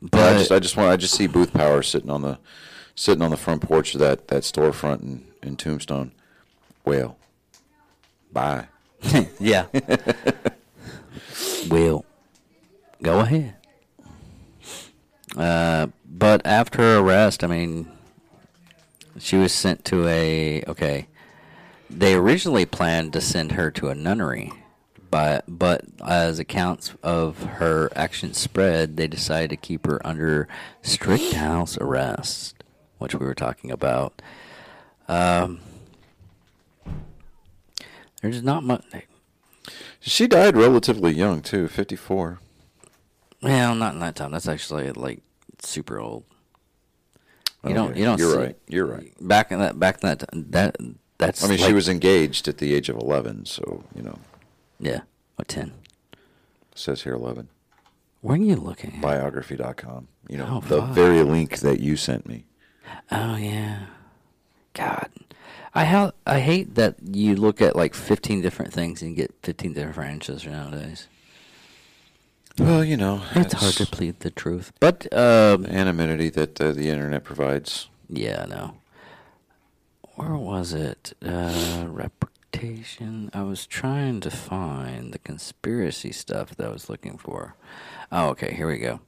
But 0.00 0.20
I 0.20 0.38
just 0.38 0.52
I 0.52 0.58
just 0.58 0.76
want 0.76 0.90
I 0.90 0.96
just 0.96 1.14
see 1.14 1.26
Booth 1.26 1.52
Power 1.52 1.82
sitting 1.82 2.10
on 2.10 2.22
the 2.22 2.38
sitting 2.94 3.22
on 3.22 3.30
the 3.30 3.36
front 3.36 3.62
porch 3.62 3.94
of 3.94 4.00
that 4.00 4.28
that 4.28 4.42
storefront 4.42 5.02
in, 5.02 5.24
in 5.42 5.56
Tombstone. 5.56 6.12
Well, 6.84 7.16
bye. 8.32 8.68
yeah. 9.40 9.66
well, 11.68 12.04
go 13.02 13.20
ahead. 13.20 13.54
Uh, 15.36 15.88
but 16.04 16.42
after 16.44 16.78
her 16.78 16.98
arrest, 16.98 17.44
I 17.44 17.46
mean, 17.46 17.88
she 19.18 19.36
was 19.36 19.52
sent 19.52 19.84
to 19.86 20.06
a 20.06 20.62
okay. 20.66 21.08
They 21.90 22.14
originally 22.14 22.66
planned 22.66 23.14
to 23.14 23.20
send 23.20 23.52
her 23.52 23.70
to 23.72 23.88
a 23.88 23.94
nunnery, 23.94 24.52
but 25.10 25.44
but 25.46 25.84
as 26.06 26.38
accounts 26.38 26.94
of 27.02 27.42
her 27.42 27.90
actions 27.94 28.38
spread, 28.38 28.96
they 28.96 29.06
decided 29.06 29.50
to 29.50 29.56
keep 29.56 29.86
her 29.86 30.04
under 30.06 30.48
strict 30.82 31.32
house 31.32 31.78
arrest, 31.78 32.62
which 32.98 33.14
we 33.14 33.24
were 33.26 33.34
talking 33.34 33.70
about. 33.70 34.20
Um, 35.08 35.60
there's 38.22 38.42
not 38.42 38.62
much. 38.62 38.84
She 40.00 40.26
died 40.26 40.56
relatively 40.56 41.12
young 41.14 41.42
too, 41.42 41.68
fifty 41.68 41.96
four. 41.96 42.40
Well, 43.42 43.74
not 43.74 43.94
in 43.94 44.00
that 44.00 44.16
time. 44.16 44.32
That's 44.32 44.48
actually 44.48 44.90
like 44.92 45.20
super 45.60 45.98
old. 46.00 46.24
You 47.66 47.74
don't. 47.74 47.96
You 47.96 48.04
don't. 48.04 48.18
You're 48.18 48.32
see- 48.32 48.38
right. 48.38 48.56
You're 48.68 48.86
right. 48.86 49.12
Back 49.20 49.52
in 49.52 49.58
that. 49.58 49.78
Back 49.78 50.02
in 50.02 50.08
that. 50.08 50.24
That. 50.52 50.76
That's. 51.18 51.44
I 51.44 51.48
mean, 51.48 51.58
she 51.58 51.72
was 51.72 51.88
engaged 51.88 52.48
at 52.48 52.58
the 52.58 52.74
age 52.74 52.88
of 52.88 52.96
eleven, 52.96 53.44
so 53.44 53.84
you 53.94 54.02
know, 54.02 54.18
Yeah. 54.80 55.00
What 55.36 55.48
ten? 55.48 55.72
it 56.12 56.78
says 56.78 57.02
here 57.02 57.14
eleven. 57.14 57.48
Where 58.20 58.36
are 58.36 58.42
you 58.42 58.56
looking? 58.56 58.94
At? 58.96 59.00
Biography.com. 59.00 60.08
You 60.28 60.38
know, 60.38 60.46
Oh, 60.50 60.60
the 60.68 60.80
fuck. 60.82 60.90
very 60.90 61.22
link 61.22 61.58
that 61.60 61.80
you 61.80 61.96
sent 61.96 62.26
me. 62.26 62.44
Oh 63.10 63.36
yeah. 63.36 63.86
God. 64.74 65.08
I 65.74 65.84
ha- 65.84 66.12
I 66.26 66.40
hate 66.40 66.74
that 66.74 66.96
you 67.02 67.36
look 67.36 67.60
at 67.60 67.76
like 67.76 67.94
15 67.94 68.40
different 68.40 68.72
things 68.72 69.02
and 69.02 69.14
get 69.14 69.34
15 69.42 69.74
different 69.74 70.10
answers 70.10 70.44
nowadays. 70.46 71.06
Well, 72.58 72.84
you 72.84 72.96
know, 72.96 73.22
It's 73.36 73.52
hard 73.54 73.74
to 73.74 73.86
plead 73.86 74.20
the 74.20 74.30
truth. 74.30 74.72
But 74.80 75.06
um, 75.12 75.64
anonymity 75.66 76.28
that 76.30 76.60
uh, 76.60 76.72
the 76.72 76.88
internet 76.90 77.22
provides. 77.22 77.88
Yeah, 78.08 78.42
I 78.44 78.46
know. 78.46 78.74
Where 80.16 80.34
was 80.34 80.72
it? 80.72 81.12
Uh, 81.24 81.86
reputation. 82.52 83.30
I 83.34 83.42
was 83.42 83.66
trying 83.66 84.20
to 84.20 84.30
find 84.30 85.12
the 85.12 85.18
conspiracy 85.18 86.12
stuff 86.12 86.56
that 86.56 86.66
I 86.66 86.70
was 86.70 86.88
looking 86.88 87.18
for. 87.18 87.54
Oh, 88.10 88.28
okay. 88.30 88.54
Here 88.54 88.68
we 88.68 88.78
go. 88.78 89.00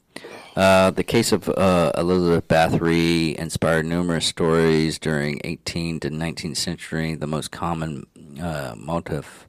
Uh, 0.57 0.91
the 0.91 1.05
case 1.05 1.33
of 1.33 1.49
uh, 1.49 1.93
Elizabeth 1.97 2.49
Bathory 2.49 3.35
inspired 3.37 3.87
numerous 3.87 4.27
stories 4.27 4.99
during 4.99 5.39
18th 5.41 6.03
to 6.03 6.11
19th 6.11 6.57
century. 6.57 7.15
The 7.15 7.27
most 7.27 7.51
common 7.51 8.07
uh, 8.43 8.75
motive 8.77 9.49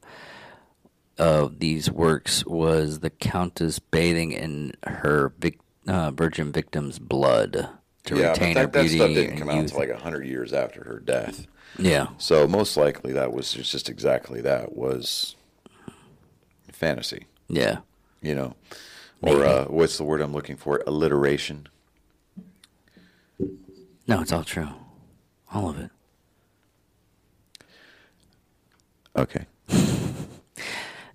of 1.17 1.59
these 1.59 1.91
works 1.91 2.45
was 2.45 2.99
the 2.99 3.09
countess 3.09 3.79
bathing 3.79 4.31
in 4.31 4.73
her 4.83 5.33
vic- 5.39 5.59
uh, 5.87 6.11
virgin 6.11 6.51
victim's 6.51 6.99
blood 6.99 7.69
to 8.05 8.17
yeah, 8.17 8.29
retain 8.29 8.53
but 8.53 8.61
her 8.61 8.67
that, 8.67 8.73
that 8.83 8.89
stuff 8.89 9.09
didn't 9.09 9.37
come 9.37 9.49
out 9.49 9.57
until 9.57 9.79
like 9.79 9.91
hundred 9.91 10.25
years 10.25 10.53
after 10.53 10.83
her 10.83 10.99
death. 10.99 11.47
Yeah, 11.79 12.07
So 12.17 12.47
most 12.47 12.77
likely 12.77 13.13
that 13.13 13.33
was 13.33 13.53
just 13.53 13.89
exactly 13.89 14.41
that 14.41 14.75
was 14.75 15.35
fantasy. 16.71 17.25
yeah. 17.47 17.79
You 18.23 18.35
know, 18.35 18.55
or 19.21 19.43
uh, 19.43 19.65
what's 19.65 19.97
the 19.97 20.03
word 20.03 20.21
I'm 20.21 20.31
looking 20.31 20.55
for? 20.55 20.83
Alliteration. 20.85 21.67
No, 24.07 24.21
it's 24.21 24.31
all 24.31 24.43
true. 24.43 24.67
All 25.51 25.69
of 25.69 25.79
it. 25.79 25.89
Okay. 29.15 29.45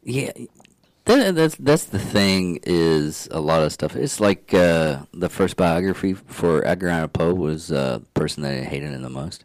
Yeah, 0.08 0.30
that, 1.06 1.34
that's 1.34 1.56
that's 1.56 1.86
the 1.86 1.98
thing. 1.98 2.60
Is 2.62 3.26
a 3.32 3.40
lot 3.40 3.64
of 3.64 3.72
stuff. 3.72 3.96
It's 3.96 4.20
like 4.20 4.54
uh, 4.54 5.00
the 5.12 5.28
first 5.28 5.56
biography 5.56 6.12
for 6.14 6.64
Edgar 6.64 6.88
Allan 6.90 7.08
Poe 7.08 7.34
was 7.34 7.72
uh, 7.72 7.98
the 7.98 8.06
person 8.14 8.44
that 8.44 8.52
I 8.54 8.60
hated 8.62 8.92
him 8.92 9.02
the 9.02 9.10
most. 9.10 9.44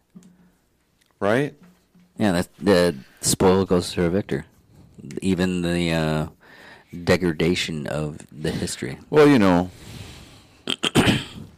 Right. 1.21 1.55
Yeah, 2.17 2.33
that's 2.33 2.49
the 2.59 2.95
spoil 3.21 3.65
goes 3.65 3.93
to 3.93 4.01
the 4.01 4.09
victor. 4.09 4.45
Even 5.21 5.61
the 5.61 5.91
uh, 5.93 6.27
degradation 7.03 7.87
of 7.87 8.27
the 8.31 8.51
history. 8.51 8.97
Well, 9.09 9.27
you 9.27 9.39
know, 9.39 9.71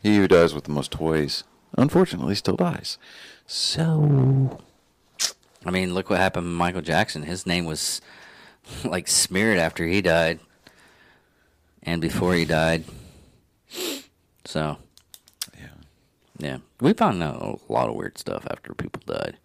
he 0.04 0.18
who 0.18 0.28
dies 0.28 0.54
with 0.54 0.66
the 0.66 0.72
most 0.72 0.92
toys, 0.92 1.44
unfortunately, 1.78 2.36
still 2.36 2.56
dies. 2.56 3.00
So 3.48 4.60
I 5.66 5.72
mean, 5.72 5.94
look 5.94 6.10
what 6.10 6.20
happened 6.20 6.46
to 6.46 6.50
Michael 6.50 6.82
Jackson. 6.82 7.24
His 7.24 7.46
name 7.46 7.66
was 7.66 8.02
like 8.84 9.08
smeared 9.08 9.58
after 9.58 9.86
he 9.88 10.02
died 10.02 10.40
and 11.82 12.02
before 12.02 12.34
he 12.34 12.46
died. 12.46 12.84
So, 14.46 14.78
yeah. 15.58 15.68
yeah. 16.38 16.58
We 16.82 16.94
found 16.94 17.24
out 17.24 17.62
a 17.68 17.72
lot 17.72 17.90
of 17.90 17.96
weird 17.96 18.18
stuff 18.18 18.46
after 18.50 18.74
people 18.74 19.02
died. 19.06 19.38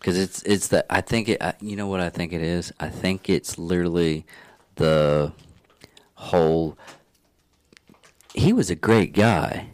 Cuz 0.00 0.16
it's 0.16 0.42
it's 0.42 0.68
that 0.68 0.86
I 0.88 1.00
think 1.00 1.28
it 1.28 1.42
you 1.60 1.76
know 1.76 1.86
what 1.86 2.00
I 2.00 2.08
think 2.08 2.32
it 2.32 2.42
is? 2.42 2.72
I 2.78 2.88
think 2.88 3.28
it's 3.28 3.58
literally 3.58 4.24
the 4.76 5.32
whole 6.14 6.78
he 8.34 8.52
was 8.52 8.70
a 8.70 8.74
great 8.74 9.12
guy, 9.12 9.70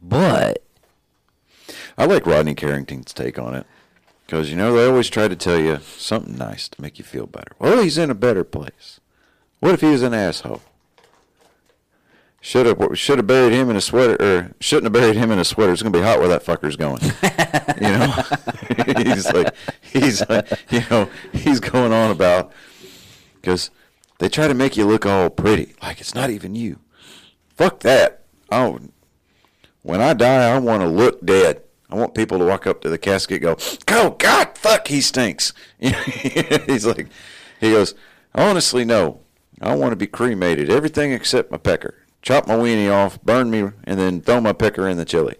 but 0.00 0.62
I 1.98 2.06
like 2.06 2.26
Rodney 2.26 2.54
Carrington's 2.54 3.12
take 3.12 3.38
on 3.38 3.54
it. 3.54 3.66
Because, 4.26 4.50
you 4.50 4.56
know, 4.56 4.74
they 4.74 4.86
always 4.86 5.08
try 5.08 5.28
to 5.28 5.36
tell 5.36 5.58
you 5.58 5.78
something 5.96 6.36
nice 6.36 6.68
to 6.68 6.82
make 6.82 6.98
you 6.98 7.04
feel 7.04 7.26
better. 7.26 7.52
Well, 7.60 7.80
he's 7.80 7.96
in 7.96 8.10
a 8.10 8.14
better 8.14 8.42
place. 8.42 8.98
What 9.60 9.74
if 9.74 9.80
he 9.80 9.86
was 9.86 10.02
an 10.02 10.14
asshole? 10.14 10.62
Should 12.46 12.66
have 12.66 12.96
should 12.96 13.18
have 13.18 13.26
buried 13.26 13.52
him 13.52 13.70
in 13.70 13.76
a 13.76 13.80
sweater, 13.80 14.16
or 14.24 14.54
shouldn't 14.60 14.84
have 14.84 14.92
buried 14.92 15.16
him 15.16 15.32
in 15.32 15.40
a 15.40 15.44
sweater. 15.44 15.72
It's 15.72 15.82
gonna 15.82 15.90
be 15.90 16.00
hot 16.00 16.20
where 16.20 16.28
that 16.28 16.44
fucker's 16.44 16.76
going. 16.76 17.02
you 17.82 17.88
know, 17.88 19.02
he's 19.12 19.32
like 19.32 19.52
he's 19.82 20.28
like, 20.28 20.48
you 20.70 20.80
know 20.88 21.10
he's 21.32 21.58
going 21.58 21.92
on 21.92 22.12
about 22.12 22.52
because 23.34 23.72
they 24.20 24.28
try 24.28 24.46
to 24.46 24.54
make 24.54 24.76
you 24.76 24.84
look 24.84 25.04
all 25.04 25.28
pretty, 25.28 25.74
like 25.82 26.00
it's 26.00 26.14
not 26.14 26.30
even 26.30 26.54
you. 26.54 26.78
Fuck 27.56 27.80
that. 27.80 28.22
Oh, 28.52 28.78
when 29.82 30.00
I 30.00 30.14
die, 30.14 30.54
I 30.54 30.56
want 30.60 30.82
to 30.82 30.88
look 30.88 31.26
dead. 31.26 31.62
I 31.90 31.96
want 31.96 32.14
people 32.14 32.38
to 32.38 32.44
walk 32.44 32.64
up 32.64 32.80
to 32.82 32.88
the 32.88 32.96
casket, 32.96 33.42
go, 33.42 33.56
go, 33.86 34.06
"Oh 34.06 34.10
God, 34.10 34.56
fuck, 34.56 34.86
he 34.86 35.00
stinks." 35.00 35.52
He's 35.78 36.86
like, 36.86 37.08
he 37.58 37.72
goes, 37.72 37.96
honestly, 38.36 38.84
no. 38.84 39.22
I 39.60 39.74
want 39.74 39.90
to 39.90 39.96
be 39.96 40.06
cremated, 40.06 40.70
everything 40.70 41.10
except 41.10 41.50
my 41.50 41.56
pecker. 41.56 42.05
Chop 42.22 42.48
my 42.48 42.54
weenie 42.56 42.92
off, 42.92 43.22
burn 43.22 43.50
me, 43.50 43.70
and 43.84 44.00
then 44.00 44.20
throw 44.20 44.40
my 44.40 44.52
pecker 44.52 44.88
in 44.88 44.96
the 44.96 45.04
chili. 45.04 45.36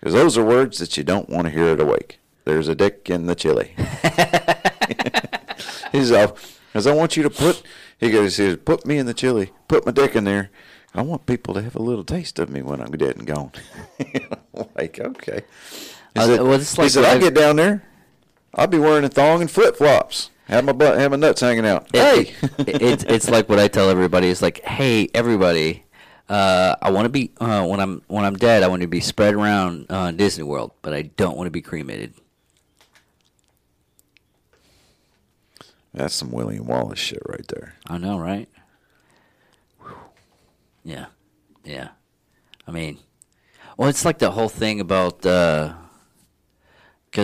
Because 0.00 0.14
those 0.14 0.38
are 0.38 0.44
words 0.44 0.78
that 0.78 0.96
you 0.96 1.04
don't 1.04 1.28
want 1.28 1.46
to 1.46 1.50
hear 1.52 1.66
at 1.68 1.80
a 1.80 1.84
wake. 1.84 2.18
There's 2.44 2.68
a 2.68 2.74
dick 2.74 3.08
in 3.10 3.26
the 3.26 3.34
chili. 3.34 3.74
He's 5.92 6.10
off. 6.10 6.58
Because 6.72 6.86
I 6.86 6.94
want 6.94 7.16
you 7.18 7.22
to 7.22 7.30
put, 7.30 7.62
he 7.98 8.10
goes, 8.10 8.36
he 8.38 8.44
says, 8.44 8.56
put 8.64 8.86
me 8.86 8.96
in 8.96 9.04
the 9.06 9.12
chili, 9.14 9.52
put 9.68 9.84
my 9.84 9.92
dick 9.92 10.16
in 10.16 10.24
there. 10.24 10.50
I 10.94 11.02
want 11.02 11.26
people 11.26 11.52
to 11.54 11.62
have 11.62 11.76
a 11.76 11.82
little 11.82 12.04
taste 12.04 12.38
of 12.38 12.48
me 12.50 12.62
when 12.62 12.80
I'm 12.80 12.90
dead 12.92 13.16
and 13.16 13.26
gone. 13.26 13.52
like, 14.74 14.98
okay. 14.98 15.42
He 16.14 16.20
Uh, 16.20 16.26
said, 16.26 16.40
well, 16.40 16.52
it's 16.54 16.74
he 16.76 16.82
like 16.82 16.90
said 16.90 17.04
I 17.04 17.18
get 17.18 17.34
down 17.34 17.56
there, 17.56 17.84
I'll 18.54 18.66
be 18.66 18.78
wearing 18.78 19.04
a 19.04 19.08
thong 19.10 19.42
and 19.42 19.50
flip 19.50 19.76
flops. 19.76 20.30
Have 20.48 20.64
my 20.64 20.72
butt, 20.72 20.98
have 20.98 21.10
my 21.10 21.16
nuts 21.18 21.40
hanging 21.42 21.66
out. 21.66 21.88
hey, 21.92 22.34
It- 22.58 22.82
it's 22.82 23.04
it's 23.04 23.30
like 23.30 23.48
what 23.48 23.58
I 23.58 23.68
tell 23.68 23.88
everybody. 23.90 24.28
It's 24.28 24.42
like, 24.42 24.62
hey, 24.64 25.08
everybody, 25.14 25.84
uh, 26.32 26.76
I 26.80 26.90
want 26.90 27.04
to 27.04 27.10
be 27.10 27.30
uh, 27.40 27.66
when 27.66 27.78
I'm 27.78 28.00
when 28.08 28.24
I'm 28.24 28.36
dead. 28.36 28.62
I 28.62 28.68
want 28.68 28.80
to 28.80 28.88
be 28.88 29.00
spread 29.00 29.34
around 29.34 29.84
uh, 29.90 30.12
Disney 30.12 30.44
World, 30.44 30.72
but 30.80 30.94
I 30.94 31.02
don't 31.02 31.36
want 31.36 31.46
to 31.46 31.50
be 31.50 31.60
cremated. 31.60 32.14
That's 35.92 36.14
some 36.14 36.32
William 36.32 36.66
Wallace 36.66 36.98
shit 36.98 37.20
right 37.26 37.46
there. 37.48 37.74
I 37.86 37.98
know, 37.98 38.18
right? 38.18 38.48
Yeah, 40.82 41.06
yeah. 41.64 41.88
I 42.66 42.70
mean, 42.70 42.98
well, 43.76 43.90
it's 43.90 44.06
like 44.06 44.18
the 44.18 44.30
whole 44.30 44.48
thing 44.48 44.80
about 44.80 45.20
because 45.20 45.74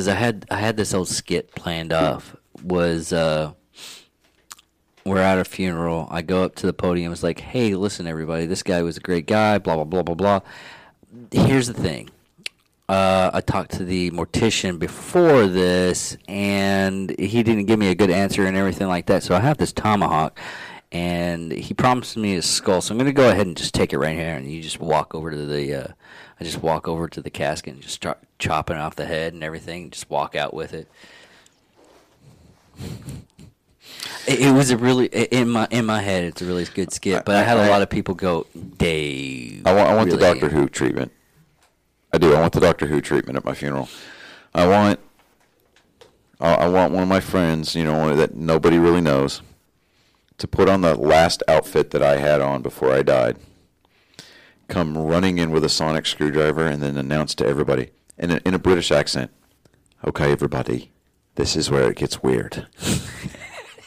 I 0.06 0.16
had 0.16 0.44
I 0.50 0.56
had 0.56 0.76
this 0.76 0.92
old 0.92 1.08
skit 1.08 1.54
planned 1.54 1.94
off 1.94 2.36
was 2.62 3.14
uh, 3.14 3.52
we're 5.04 5.18
at 5.18 5.38
a 5.38 5.44
funeral. 5.44 6.08
I 6.10 6.22
go 6.22 6.42
up 6.44 6.54
to 6.56 6.66
the 6.66 6.72
podium. 6.72 7.12
It's 7.12 7.22
like, 7.22 7.40
hey, 7.40 7.74
listen, 7.74 8.06
everybody, 8.06 8.46
this 8.46 8.62
guy 8.62 8.82
was 8.82 8.96
a 8.96 9.00
great 9.00 9.26
guy. 9.26 9.58
Blah 9.58 9.76
blah 9.76 9.84
blah 9.84 10.02
blah 10.02 10.14
blah. 10.14 10.40
Here's 11.32 11.66
the 11.66 11.74
thing. 11.74 12.10
Uh, 12.88 13.30
I 13.34 13.42
talked 13.42 13.72
to 13.72 13.84
the 13.84 14.10
mortician 14.12 14.78
before 14.78 15.46
this, 15.46 16.16
and 16.26 17.10
he 17.18 17.42
didn't 17.42 17.66
give 17.66 17.78
me 17.78 17.88
a 17.88 17.94
good 17.94 18.10
answer 18.10 18.46
and 18.46 18.56
everything 18.56 18.88
like 18.88 19.06
that. 19.06 19.22
So 19.22 19.34
I 19.34 19.40
have 19.40 19.58
this 19.58 19.72
tomahawk, 19.72 20.38
and 20.90 21.52
he 21.52 21.74
promised 21.74 22.16
me 22.16 22.34
a 22.36 22.42
skull. 22.42 22.80
So 22.80 22.92
I'm 22.92 22.98
going 22.98 23.06
to 23.06 23.12
go 23.12 23.28
ahead 23.28 23.46
and 23.46 23.56
just 23.58 23.74
take 23.74 23.92
it 23.92 23.98
right 23.98 24.16
here, 24.16 24.34
and 24.34 24.50
you 24.50 24.62
just 24.62 24.80
walk 24.80 25.14
over 25.14 25.30
to 25.30 25.44
the. 25.46 25.74
Uh, 25.74 25.88
I 26.40 26.44
just 26.44 26.62
walk 26.62 26.88
over 26.88 27.08
to 27.08 27.20
the 27.20 27.30
casket 27.30 27.74
and 27.74 27.82
just 27.82 27.94
start 27.94 28.18
chopping 28.38 28.76
off 28.76 28.96
the 28.96 29.06
head 29.06 29.34
and 29.34 29.42
everything. 29.42 29.84
And 29.84 29.92
Just 29.92 30.08
walk 30.08 30.34
out 30.34 30.54
with 30.54 30.72
it. 30.72 30.88
It, 34.26 34.40
it 34.40 34.52
was 34.52 34.70
a 34.70 34.76
really 34.76 35.06
in 35.06 35.48
my 35.50 35.66
in 35.70 35.86
my 35.86 36.00
head. 36.02 36.24
It's 36.24 36.42
a 36.42 36.44
really 36.46 36.64
good 36.66 36.92
skit, 36.92 37.24
but 37.24 37.34
I, 37.36 37.40
I- 37.40 37.44
had 37.44 37.56
a 37.56 37.62
I- 37.62 37.68
lot 37.68 37.82
of 37.82 37.90
people 37.90 38.14
go, 38.14 38.46
"Dave." 38.76 39.66
I 39.66 39.72
want, 39.74 39.88
I 39.90 39.94
want 39.94 40.10
the? 40.10 40.16
Doctor 40.16 40.48
Who 40.48 40.68
treatment. 40.68 41.12
I 42.12 42.18
do. 42.18 42.34
I 42.34 42.40
want 42.40 42.52
the 42.52 42.60
Doctor 42.60 42.86
Who 42.86 43.00
treatment 43.00 43.36
at 43.36 43.44
my 43.44 43.54
funeral. 43.54 43.88
I 44.54 44.66
want. 44.66 45.00
I 46.40 46.54
I 46.54 46.68
want 46.68 46.92
one 46.92 47.02
of 47.02 47.08
my 47.08 47.20
friends, 47.20 47.74
you 47.74 47.84
know, 47.84 48.14
that 48.14 48.34
nobody 48.34 48.78
really 48.78 49.00
knows, 49.00 49.42
to 50.38 50.46
put 50.46 50.68
on 50.68 50.80
the 50.82 50.94
last 50.94 51.42
outfit 51.48 51.90
that 51.90 52.02
I 52.02 52.16
had 52.18 52.40
on 52.40 52.62
before 52.62 52.92
I 52.92 53.02
died. 53.02 53.36
Come 54.68 54.96
running 54.98 55.38
in 55.38 55.50
with 55.50 55.64
a 55.64 55.68
sonic 55.70 56.04
screwdriver 56.06 56.66
and 56.66 56.82
then 56.82 56.96
announce 56.98 57.34
to 57.36 57.46
everybody 57.46 57.90
in 58.18 58.30
a, 58.32 58.40
in 58.44 58.52
a 58.54 58.58
British 58.58 58.92
accent, 58.92 59.30
"Okay, 60.06 60.30
everybody, 60.30 60.90
this 61.36 61.56
is 61.56 61.70
where 61.70 61.90
it 61.90 61.96
gets 61.96 62.22
weird." 62.22 62.66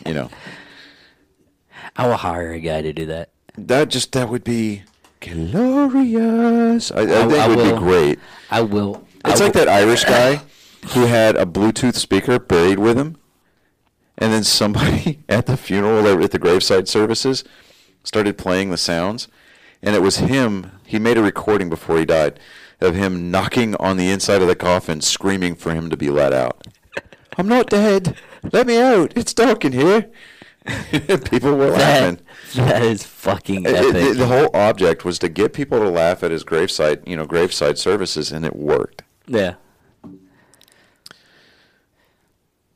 you 0.05 0.13
know. 0.13 0.29
I 1.95 2.07
will 2.07 2.17
hire 2.17 2.51
a 2.51 2.59
guy 2.59 2.81
to 2.81 2.93
do 2.93 3.05
that. 3.07 3.29
That 3.57 3.89
just 3.89 4.11
that 4.13 4.29
would 4.29 4.43
be 4.43 4.83
glorious. 5.19 6.91
I, 6.91 6.99
I, 6.99 7.01
I- 7.01 7.05
think 7.27 7.31
it 7.33 7.47
would 7.49 7.57
will. 7.57 7.73
be 7.73 7.79
great. 7.79 8.19
I 8.49 8.61
will. 8.61 9.05
It's 9.25 9.41
I 9.41 9.45
like 9.45 9.53
will- 9.53 9.65
that 9.65 9.69
Irish 9.69 10.03
guy 10.05 10.41
who 10.93 11.05
had 11.05 11.35
a 11.35 11.45
Bluetooth 11.45 11.95
speaker 11.95 12.39
buried 12.39 12.79
with 12.79 12.97
him, 12.97 13.17
and 14.17 14.31
then 14.33 14.43
somebody 14.43 15.19
at 15.29 15.45
the 15.45 15.57
funeral 15.57 16.23
at 16.23 16.31
the 16.31 16.39
graveside 16.39 16.87
services 16.87 17.43
started 18.03 18.37
playing 18.37 18.71
the 18.71 18.77
sounds, 18.77 19.27
and 19.81 19.95
it 19.95 20.01
was 20.01 20.17
him. 20.17 20.71
He 20.85 20.97
made 20.99 21.17
a 21.17 21.23
recording 21.23 21.69
before 21.69 21.97
he 21.97 22.05
died 22.05 22.39
of 22.79 22.95
him 22.95 23.29
knocking 23.29 23.75
on 23.75 23.97
the 23.97 24.09
inside 24.09 24.41
of 24.41 24.47
the 24.47 24.55
coffin, 24.55 25.01
screaming 25.01 25.53
for 25.55 25.71
him 25.73 25.89
to 25.91 25.95
be 25.97 26.09
let 26.09 26.33
out. 26.33 26.65
I'm 27.37 27.47
not 27.47 27.69
dead. 27.69 28.15
Let 28.51 28.67
me 28.67 28.77
out. 28.79 29.13
It's 29.15 29.33
dark 29.33 29.65
in 29.65 29.71
here. 29.73 30.09
People 31.29 31.55
were 31.55 31.71
laughing. 31.71 32.19
That, 32.55 32.67
that 32.67 32.81
is 32.83 33.03
fucking 33.03 33.65
epic. 33.65 33.95
it- 33.95 34.17
the 34.17 34.27
whole 34.27 34.49
object 34.53 35.03
was 35.05 35.17
to 35.19 35.29
get 35.29 35.53
people 35.53 35.79
to 35.79 35.89
laugh 35.89 36.23
at 36.23 36.31
his 36.31 36.43
graveside, 36.43 37.01
you 37.07 37.15
know, 37.15 37.25
graveside 37.25 37.77
services, 37.79 38.31
and 38.31 38.45
it 38.45 38.55
worked. 38.55 39.03
Yeah. 39.27 39.55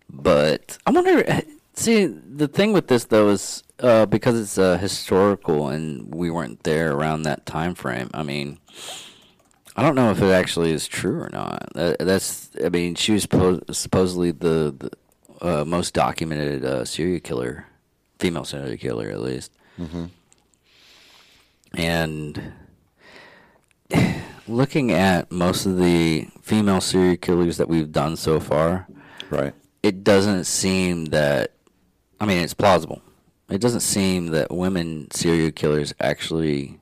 But 0.10 0.78
I 0.86 0.92
wonder. 0.92 1.42
See, 1.74 2.06
the 2.06 2.48
thing 2.48 2.72
with 2.74 2.88
this 2.88 3.06
though 3.06 3.30
is 3.30 3.64
uh, 3.80 4.06
because 4.06 4.40
it's 4.40 4.58
uh, 4.58 4.78
historical 4.78 5.68
and 5.68 6.14
we 6.14 6.30
weren't 6.32 6.64
there 6.64 6.94
around 6.94 7.24
that 7.24 7.46
time 7.46 7.76
frame. 7.76 8.10
I 8.14 8.24
mean, 8.24 8.60
I 9.76 9.82
don't 9.82 9.96
know 9.96 10.10
if 10.12 10.22
it 10.22 10.32
actually 10.32 10.72
is 10.72 10.88
true 10.88 11.20
or 11.20 11.30
not. 11.32 11.68
That, 11.76 12.00
that's. 12.00 12.50
I 12.64 12.70
mean, 12.70 12.96
she 12.96 13.12
was 13.12 13.26
po- 13.26 13.60
supposedly 13.72 14.32
the, 14.32 14.74
the 14.78 14.92
uh, 15.42 15.66
most 15.66 15.94
documented 15.94 16.64
uh, 16.66 16.86
serial 16.86 17.20
killer, 17.20 17.66
female 18.20 18.46
serial 18.46 18.78
killer 18.78 19.10
at 19.10 19.22
least. 19.22 19.52
Mm-hmm. 19.80 20.06
And 21.78 22.54
looking 24.48 24.92
at 24.92 25.32
most 25.32 25.66
of 25.66 25.78
the 25.78 26.28
female 26.42 26.82
serial 26.82 27.18
killers 27.18 27.58
that 27.58 27.68
we've 27.68 27.92
done 27.92 28.16
so 28.16 28.40
far, 28.40 28.88
Right. 29.30 29.54
it 29.84 30.04
doesn't 30.04 30.46
seem 30.46 31.06
that. 31.06 31.52
I 32.20 32.26
mean, 32.26 32.38
it's 32.38 32.54
plausible. 32.54 33.02
It 33.50 33.60
doesn't 33.62 33.82
seem 33.82 34.28
that 34.28 34.52
women 34.52 35.10
serial 35.12 35.52
killers 35.52 35.94
actually 36.00 36.80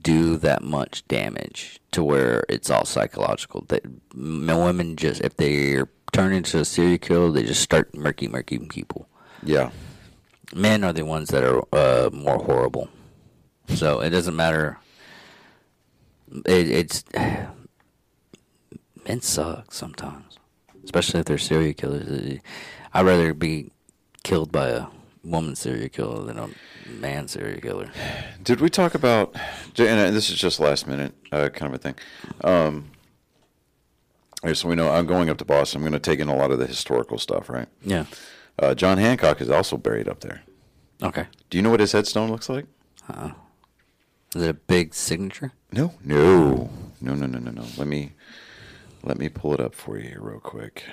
do 0.00 0.36
that 0.38 0.62
much 0.62 1.06
damage 1.08 1.78
to 1.92 2.02
where 2.02 2.44
it's 2.48 2.70
all 2.70 2.84
psychological. 2.84 3.64
That 3.68 3.82
women 4.14 4.96
just, 4.96 5.20
if 5.20 5.36
they're 5.36 5.86
turned 6.14 6.32
into 6.32 6.58
a 6.58 6.64
serial 6.64 6.98
killer, 6.98 7.30
they 7.30 7.42
just 7.42 7.60
start 7.60 7.94
murky, 7.94 8.28
murky 8.28 8.58
people. 8.58 9.08
Yeah. 9.42 9.70
Men 10.54 10.84
are 10.84 10.92
the 10.92 11.04
ones 11.04 11.28
that 11.30 11.42
are 11.42 11.64
uh, 11.72 12.10
more 12.12 12.38
horrible. 12.38 12.88
So 13.68 14.00
it 14.00 14.10
doesn't 14.10 14.36
matter. 14.36 14.78
It, 16.46 16.70
it's 16.70 17.04
men 19.06 19.20
suck 19.20 19.72
sometimes, 19.72 20.38
especially 20.84 21.20
if 21.20 21.26
they're 21.26 21.38
serial 21.38 21.74
killers. 21.74 22.38
I'd 22.92 23.06
rather 23.06 23.34
be 23.34 23.72
killed 24.22 24.52
by 24.52 24.68
a 24.68 24.86
woman 25.24 25.56
serial 25.56 25.88
killer 25.88 26.24
than 26.24 26.38
a 26.38 26.48
man 26.88 27.26
serial 27.26 27.60
killer. 27.60 27.90
Did 28.42 28.60
we 28.60 28.70
talk 28.70 28.94
about? 28.94 29.34
And 29.78 30.14
this 30.14 30.30
is 30.30 30.36
just 30.36 30.60
last 30.60 30.86
minute 30.86 31.12
uh, 31.32 31.48
kind 31.48 31.74
of 31.74 31.80
a 31.80 31.82
thing. 31.82 31.94
Um, 32.44 32.90
so 34.52 34.68
we 34.68 34.74
know 34.74 34.90
I'm 34.90 35.06
going 35.06 35.30
up 35.30 35.38
to 35.38 35.44
Boston. 35.44 35.78
I'm 35.78 35.82
going 35.82 35.92
to 35.92 35.98
take 35.98 36.20
in 36.20 36.28
a 36.28 36.36
lot 36.36 36.50
of 36.50 36.58
the 36.58 36.66
historical 36.66 37.18
stuff, 37.18 37.48
right? 37.48 37.68
Yeah. 37.82 38.04
Uh, 38.58 38.74
John 38.74 38.98
Hancock 38.98 39.40
is 39.40 39.48
also 39.48 39.76
buried 39.76 40.08
up 40.08 40.20
there. 40.20 40.42
Okay. 41.02 41.26
Do 41.50 41.56
you 41.56 41.62
know 41.62 41.70
what 41.70 41.80
his 41.80 41.92
headstone 41.92 42.30
looks 42.30 42.48
like? 42.48 42.66
Uh, 43.08 43.30
is 44.34 44.42
it 44.42 44.50
a 44.50 44.54
big 44.54 44.94
signature? 44.94 45.52
No, 45.72 45.94
no, 46.04 46.70
no, 47.00 47.14
no, 47.14 47.26
no, 47.26 47.38
no, 47.38 47.50
no. 47.50 47.64
Let 47.76 47.86
me 47.86 48.12
let 49.02 49.18
me 49.18 49.28
pull 49.28 49.54
it 49.54 49.60
up 49.60 49.74
for 49.74 49.98
you 49.98 50.18
real 50.20 50.40
quick. 50.40 50.84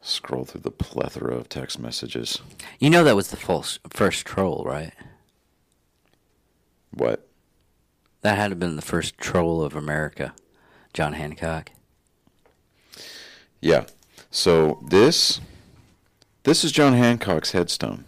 Scroll 0.00 0.44
through 0.44 0.60
the 0.60 0.70
plethora 0.70 1.34
of 1.36 1.48
text 1.48 1.78
messages. 1.78 2.40
You 2.78 2.90
know 2.90 3.02
that 3.02 3.16
was 3.16 3.28
the 3.28 3.36
false, 3.36 3.80
first 3.90 4.24
troll, 4.24 4.62
right? 4.64 4.92
What? 6.92 7.25
That 8.26 8.38
had 8.38 8.46
to 8.46 8.50
have 8.50 8.58
been 8.58 8.74
the 8.74 8.82
first 8.82 9.18
troll 9.18 9.62
of 9.62 9.76
America, 9.76 10.34
John 10.92 11.12
Hancock. 11.12 11.70
Yeah. 13.60 13.86
So 14.32 14.80
this 14.84 15.40
this 16.42 16.64
is 16.64 16.72
John 16.72 16.94
Hancock's 16.94 17.52
headstone. 17.52 18.04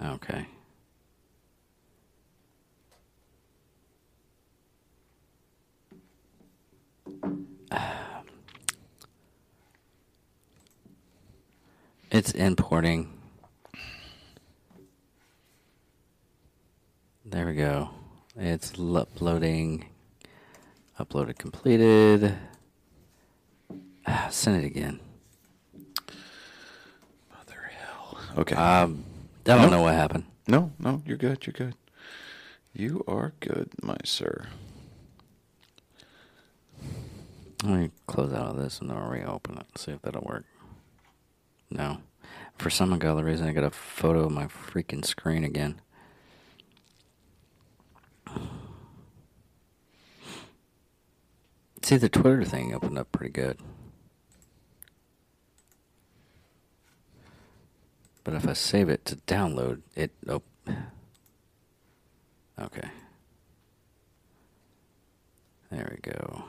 Okay. 0.00 0.46
It's 12.12 12.30
importing. 12.30 13.19
There 17.30 17.46
we 17.46 17.54
go. 17.54 17.90
It's 18.36 18.72
uploading. 18.78 19.86
Uploaded 20.98 21.38
completed. 21.38 22.34
Ah, 24.06 24.28
Send 24.30 24.62
it 24.62 24.66
again. 24.66 25.00
Mother 27.30 27.70
hell. 27.78 28.18
Okay. 28.38 28.54
Um, 28.56 29.04
I 29.46 29.50
don't 29.56 29.62
No. 29.70 29.76
know 29.78 29.82
what 29.82 29.94
happened. 29.94 30.24
no, 30.46 30.72
no, 30.78 31.02
you're 31.06 31.16
good. 31.16 31.46
You're 31.46 31.52
good. 31.54 31.74
You 32.72 33.04
are 33.06 33.32
good, 33.40 33.70
my 33.82 33.96
sir. 34.04 34.46
Let 37.62 37.72
me 37.78 37.90
close 38.06 38.32
out 38.32 38.50
of 38.50 38.56
this 38.56 38.80
and 38.80 38.88
then 38.90 38.96
I'll 38.96 39.08
reopen 39.10 39.58
it. 39.58 39.66
See 39.78 39.92
if 39.92 40.02
that'll 40.02 40.22
work. 40.22 40.44
No. 41.70 41.98
For 42.58 42.70
some 42.70 42.92
ungodly 42.92 43.22
reason, 43.22 43.46
I 43.48 43.52
got 43.52 43.64
a 43.64 43.70
photo 43.70 44.24
of 44.24 44.32
my 44.32 44.46
freaking 44.46 45.04
screen 45.04 45.44
again. 45.44 45.80
See, 51.90 51.96
the 51.96 52.08
Twitter 52.08 52.44
thing 52.44 52.72
opened 52.72 52.96
up 53.00 53.10
pretty 53.10 53.32
good. 53.32 53.58
But 58.22 58.34
if 58.34 58.46
I 58.46 58.52
save 58.52 58.88
it 58.88 59.04
to 59.06 59.16
download, 59.16 59.80
it. 59.96 60.12
Oh. 60.28 60.40
Okay. 62.60 62.88
There 65.72 65.90
we 65.90 66.12
go. 66.12 66.44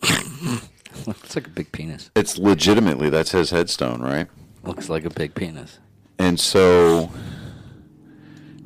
Looks 1.08 1.34
like 1.34 1.48
a 1.48 1.50
big 1.50 1.72
penis. 1.72 2.12
It's 2.14 2.38
legitimately 2.38 3.10
that's 3.10 3.32
his 3.32 3.50
headstone, 3.50 4.00
right? 4.00 4.28
Looks 4.62 4.88
like 4.88 5.04
a 5.04 5.10
big 5.10 5.34
penis. 5.34 5.80
And 6.20 6.38
so 6.38 7.10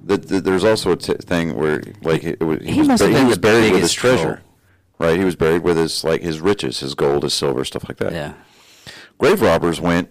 the, 0.04 0.18
the, 0.18 0.42
there's 0.42 0.64
also 0.64 0.92
a 0.92 0.96
t- 0.96 1.14
thing 1.14 1.56
where 1.56 1.82
like 2.02 2.22
it, 2.22 2.42
was, 2.42 2.58
he, 2.62 2.72
He 2.72 2.78
was, 2.80 2.88
must 2.88 3.02
bur- 3.02 3.08
have 3.08 3.18
he 3.18 3.24
was 3.24 3.38
buried 3.38 3.72
with 3.72 3.80
his 3.80 3.94
biggest 3.94 3.96
treasure. 3.96 4.42
Right? 4.98 5.18
He 5.18 5.24
was 5.24 5.36
buried 5.36 5.62
with 5.62 5.76
his 5.76 6.04
like 6.04 6.22
his 6.22 6.40
riches, 6.40 6.80
his 6.80 6.94
gold, 6.94 7.24
his 7.24 7.34
silver, 7.34 7.64
stuff 7.64 7.88
like 7.88 7.98
that. 7.98 8.12
Yeah. 8.12 8.34
Grave 9.18 9.42
robbers 9.42 9.80
went 9.80 10.10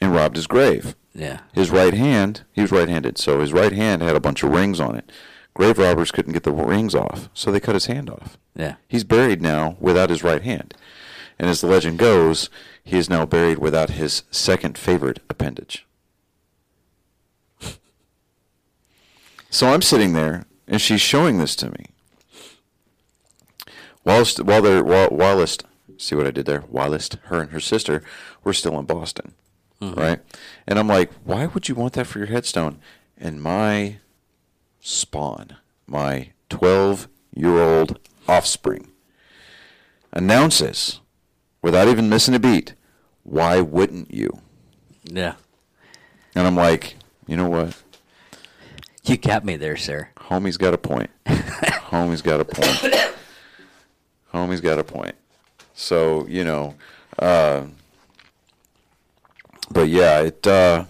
and 0.00 0.14
robbed 0.14 0.36
his 0.36 0.46
grave. 0.46 0.94
Yeah. 1.14 1.40
His 1.52 1.70
right 1.70 1.94
hand, 1.94 2.44
he 2.52 2.60
was 2.60 2.70
right-handed, 2.70 3.18
so 3.18 3.40
his 3.40 3.52
right 3.52 3.72
hand 3.72 4.02
had 4.02 4.14
a 4.14 4.20
bunch 4.20 4.42
of 4.42 4.50
rings 4.52 4.78
on 4.78 4.94
it. 4.94 5.10
Grave 5.54 5.78
robbers 5.78 6.12
couldn't 6.12 6.34
get 6.34 6.44
the 6.44 6.52
rings 6.52 6.94
off, 6.94 7.28
so 7.34 7.50
they 7.50 7.58
cut 7.58 7.74
his 7.74 7.86
hand 7.86 8.08
off. 8.08 8.38
Yeah. 8.54 8.76
He's 8.86 9.02
buried 9.02 9.42
now 9.42 9.76
without 9.80 10.10
his 10.10 10.22
right 10.22 10.42
hand. 10.42 10.74
And 11.38 11.50
as 11.50 11.60
the 11.60 11.66
legend 11.66 11.98
goes, 11.98 12.50
he 12.84 12.96
is 12.96 13.10
now 13.10 13.26
buried 13.26 13.58
without 13.58 13.90
his 13.90 14.22
second 14.30 14.78
favorite 14.78 15.20
appendage. 15.28 15.86
so 19.50 19.68
I'm 19.68 19.82
sitting 19.82 20.12
there, 20.12 20.46
and 20.68 20.80
she's 20.80 21.00
showing 21.00 21.38
this 21.38 21.56
to 21.56 21.70
me. 21.70 21.86
Whilst 24.04 24.42
while 24.42 24.62
they're 24.62 24.84
while, 24.84 25.08
whilst 25.10 25.64
see 25.96 26.14
what 26.14 26.26
I 26.26 26.30
did 26.30 26.46
there, 26.46 26.64
whilst 26.68 27.14
her 27.24 27.40
and 27.40 27.50
her 27.50 27.60
sister 27.60 28.02
were 28.44 28.52
still 28.52 28.78
in 28.78 28.86
Boston, 28.86 29.34
mm-hmm. 29.80 29.98
right? 29.98 30.20
And 30.66 30.78
I'm 30.78 30.88
like, 30.88 31.12
why 31.24 31.46
would 31.46 31.68
you 31.68 31.74
want 31.74 31.94
that 31.94 32.06
for 32.06 32.18
your 32.18 32.28
headstone? 32.28 32.80
And 33.16 33.42
my 33.42 33.98
spawn, 34.80 35.56
my 35.86 36.30
12 36.50 37.08
year 37.34 37.58
old 37.58 37.98
offspring, 38.28 38.88
announces, 40.12 41.00
without 41.62 41.88
even 41.88 42.08
missing 42.08 42.34
a 42.34 42.38
beat, 42.38 42.74
why 43.24 43.60
wouldn't 43.60 44.12
you? 44.12 44.40
Yeah. 45.04 45.34
And 46.34 46.46
I'm 46.46 46.56
like, 46.56 46.96
you 47.26 47.36
know 47.36 47.48
what? 47.48 47.76
You 49.04 49.16
got 49.16 49.44
me 49.44 49.56
there, 49.56 49.76
sir. 49.76 50.10
Homie's 50.16 50.56
got 50.56 50.74
a 50.74 50.78
point. 50.78 51.10
Homie's 51.26 52.22
got 52.22 52.40
a 52.40 52.44
point. 52.44 52.94
Homie's 54.38 54.60
got 54.60 54.78
a 54.78 54.84
point. 54.84 55.14
So, 55.74 56.26
you 56.26 56.44
know, 56.44 56.74
uh, 57.18 57.66
but 59.70 59.88
yeah, 59.88 60.20
it, 60.22 60.46
uh, 60.46 60.84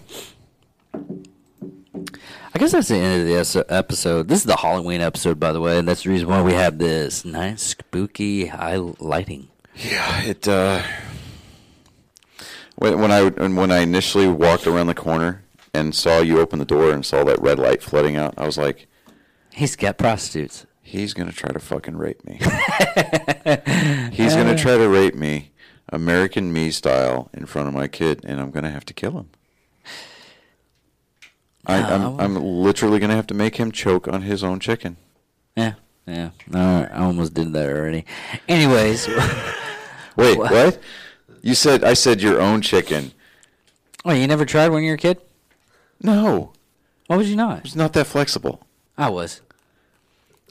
I 0.93 2.57
guess 2.57 2.71
that's 2.71 2.87
the 2.87 2.95
end 2.95 3.21
of 3.21 3.27
the 3.27 3.65
episode. 3.69 4.27
This 4.27 4.39
is 4.39 4.45
the 4.45 4.55
Halloween 4.55 5.01
episode, 5.01 5.39
by 5.39 5.51
the 5.51 5.61
way, 5.61 5.77
and 5.77 5.87
that's 5.87 6.03
the 6.03 6.09
reason 6.09 6.27
why 6.27 6.41
we 6.41 6.53
have 6.53 6.77
this 6.77 7.23
nice, 7.25 7.61
spooky 7.61 8.47
high 8.47 8.77
lighting. 8.77 9.49
yeah, 9.75 10.21
it, 10.23 10.47
uh, 10.47 10.81
when, 12.75 12.99
when 12.99 13.11
I, 13.11 13.29
when 13.29 13.71
I 13.71 13.79
initially 13.79 14.27
walked 14.27 14.65
around 14.65 14.87
the 14.87 14.95
corner 14.95 15.43
and 15.73 15.93
saw 15.93 16.19
you 16.19 16.39
open 16.39 16.59
the 16.59 16.65
door 16.65 16.91
and 16.91 17.05
saw 17.05 17.23
that 17.25 17.41
red 17.41 17.59
light 17.59 17.83
flooding 17.83 18.15
out, 18.15 18.33
I 18.37 18.45
was 18.45 18.57
like, 18.57 18.87
He's 19.51 19.75
got 19.75 19.97
prostitutes. 19.97 20.65
He's 20.81 21.13
going 21.13 21.29
to 21.29 21.35
try 21.35 21.51
to 21.51 21.59
fucking 21.59 21.97
rape 21.97 22.23
me. 22.25 22.33
he's 24.11 24.35
going 24.35 24.47
to 24.47 24.57
try 24.57 24.77
to 24.77 24.87
rape 24.89 25.15
me, 25.15 25.51
American 25.89 26.51
me 26.53 26.71
style, 26.71 27.29
in 27.33 27.45
front 27.45 27.67
of 27.67 27.73
my 27.73 27.87
kid, 27.87 28.21
and 28.25 28.39
I'm 28.39 28.51
going 28.51 28.63
to 28.63 28.71
have 28.71 28.85
to 28.85 28.93
kill 28.93 29.11
him. 29.11 29.29
I, 31.65 31.81
No, 31.81 32.17
I'm. 32.19 32.37
I'm 32.37 32.43
literally 32.43 32.99
going 32.99 33.09
to 33.09 33.15
have 33.15 33.27
to 33.27 33.33
make 33.33 33.57
him 33.57 33.71
choke 33.71 34.07
on 34.07 34.21
his 34.23 34.43
own 34.43 34.59
chicken. 34.59 34.97
Yeah, 35.55 35.73
yeah. 36.07 36.29
Right, 36.47 36.87
I 36.91 37.03
almost 37.03 37.33
did 37.33 37.53
that 37.53 37.69
already. 37.69 38.05
Anyways, 38.47 39.07
Wait, 40.15 40.37
What? 40.37 40.51
what? 40.51 40.79
You 41.41 41.53
said 41.55 41.83
I 41.83 41.93
said 41.93 42.21
your 42.21 42.41
own 42.41 42.61
chicken. 42.61 43.11
oh, 44.05 44.11
you 44.13 44.25
never 44.27 44.45
tried 44.45 44.69
when 44.69 44.83
you 44.83 44.89
were 44.91 44.95
a 44.95 44.97
kid? 44.97 45.21
No, 46.01 46.53
Why 47.07 47.17
would 47.17 47.27
you 47.27 47.35
not? 47.35 47.65
it's 47.65 47.75
not 47.75 47.93
that 47.93 48.07
flexible. 48.07 48.65
I 48.97 49.09
was. 49.09 49.41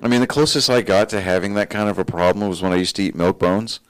I 0.01 0.09
mean, 0.09 0.21
the 0.21 0.27
closest 0.27 0.71
I 0.71 0.83
got 0.83 1.09
to 1.11 1.21
having 1.21 1.55
that 1.55 1.71
kind 1.71 1.89
of 1.89 1.99
a 1.99 2.05
problem 2.05 2.49
was 2.49 2.63
when 2.63 2.73
I 2.73 2.77
used 2.77 2.97
to 2.97 3.03
eat 3.03 3.15
milk 3.15 3.39
bones. 3.39 3.81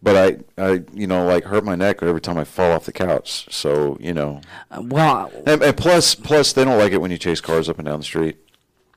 But 0.00 0.44
I, 0.58 0.62
I, 0.64 0.82
you 0.92 1.06
know, 1.08 1.24
like 1.26 1.44
hurt 1.44 1.64
my 1.64 1.74
neck 1.74 2.02
every 2.02 2.20
time 2.20 2.38
I 2.38 2.44
fall 2.44 2.70
off 2.72 2.84
the 2.86 2.92
couch. 2.92 3.46
So 3.52 3.96
you 4.00 4.14
know, 4.14 4.40
Uh, 4.70 4.82
well, 4.84 5.30
and, 5.46 5.60
and 5.62 5.76
plus, 5.76 6.14
plus 6.14 6.52
they 6.52 6.64
don't 6.64 6.78
like 6.78 6.92
it 6.92 7.00
when 7.00 7.10
you 7.10 7.18
chase 7.18 7.40
cars 7.40 7.68
up 7.68 7.78
and 7.78 7.86
down 7.86 7.98
the 7.98 8.04
street. 8.04 8.36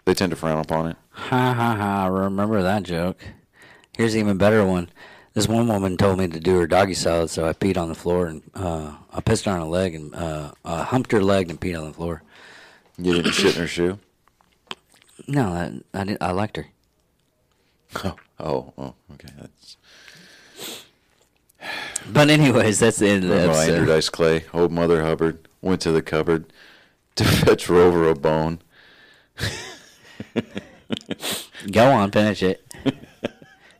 They 0.06 0.14
tend 0.14 0.30
to 0.32 0.36
frown 0.36 0.60
upon 0.60 0.90
it. 0.92 0.98
ha 1.10 1.54
ha 1.54 1.76
ha. 1.76 2.06
Remember 2.08 2.62
that 2.62 2.84
joke? 2.84 3.20
Here's 3.98 4.14
an 4.14 4.20
even 4.22 4.38
better 4.38 4.64
one. 4.66 4.90
This 5.34 5.48
one 5.48 5.68
woman 5.68 5.96
told 5.98 6.20
me 6.20 6.28
to 6.28 6.40
do 6.40 6.58
her 6.60 6.68
doggy 6.68 6.94
salad, 6.94 7.30
so 7.30 7.48
I 7.48 7.54
peed 7.54 7.78
on 7.78 7.88
the 7.90 7.96
floor 7.96 8.28
and 8.28 8.42
uh, 8.54 8.96
I 9.14 9.22
pissed 9.22 9.46
her 9.46 9.52
on 9.52 9.60
a 9.60 9.68
leg 9.70 9.96
and 9.96 10.14
uh, 10.14 10.52
uh, 10.66 10.84
humped 10.84 11.12
her 11.14 11.24
leg 11.24 11.50
and 11.50 11.60
peed 11.60 11.78
on 11.80 11.88
the 11.88 11.94
floor. 11.94 12.22
You 12.98 13.14
didn't 13.14 13.32
shit 13.32 13.56
in 13.56 13.62
her 13.62 13.68
shoe. 13.68 13.98
No, 15.32 15.48
I, 15.48 15.72
I, 15.98 16.04
didn't, 16.04 16.22
I 16.22 16.32
liked 16.32 16.58
her. 16.58 16.68
Oh, 18.04 18.16
oh, 18.40 18.74
oh 18.78 18.96
okay. 19.14 19.30
That's 19.40 19.78
But 22.12 22.30
anyways, 22.30 22.80
that's 22.80 22.98
the 22.98 23.10
end 23.10 23.24
of 23.26 23.30
the 23.30 23.36
Remember 23.36 23.58
Andrew. 23.58 23.86
Dice 23.86 24.10
Clay, 24.10 24.46
old 24.54 24.72
Mother 24.72 25.04
Hubbard, 25.04 25.48
went 25.62 25.82
to 25.82 25.92
the 25.92 26.02
cupboard 26.02 26.52
to 27.16 27.24
fetch 27.24 27.70
Rover 27.70 28.10
a 28.10 28.16
bone. 28.16 28.62
Go 31.72 31.92
on, 31.92 32.12
finish 32.12 32.44
it. 32.44 32.66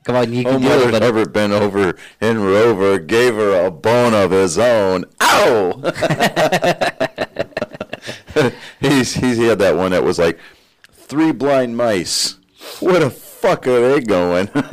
Come 0.04 0.16
on, 0.16 0.34
you 0.34 0.44
can 0.44 0.54
Old 0.54 0.62
do 0.62 0.70
Mother 0.70 0.90
it. 0.90 0.92
But 0.92 1.04
Hubbard 1.04 1.34
bent 1.34 1.54
over, 1.54 1.96
and 2.20 2.46
Rover 2.46 3.00
gave 3.00 3.36
her 3.36 3.66
a 3.66 3.72
bone 3.72 4.14
of 4.14 4.32
his 4.32 4.58
own. 4.58 5.06
Ow! 5.22 5.82
he's, 8.80 9.16
he's 9.16 9.38
he 9.38 9.46
had 9.46 9.60
that 9.60 9.76
one 9.76 9.92
that 9.92 10.04
was 10.04 10.20
like 10.20 10.40
three 11.12 11.34
blind 11.34 11.76
mice. 11.76 12.38
Where 12.80 13.02
the 13.02 13.10
fuck 13.10 13.68
are 13.68 13.82
they 13.82 14.00
going? 14.00 14.48
one 14.48 14.64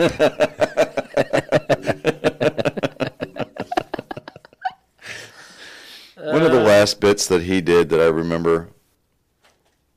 of 6.42 6.52
the 6.52 6.62
last 6.64 7.00
bits 7.00 7.26
that 7.26 7.42
he 7.42 7.60
did 7.60 7.88
that 7.88 8.00
I 8.00 8.06
remember. 8.06 8.68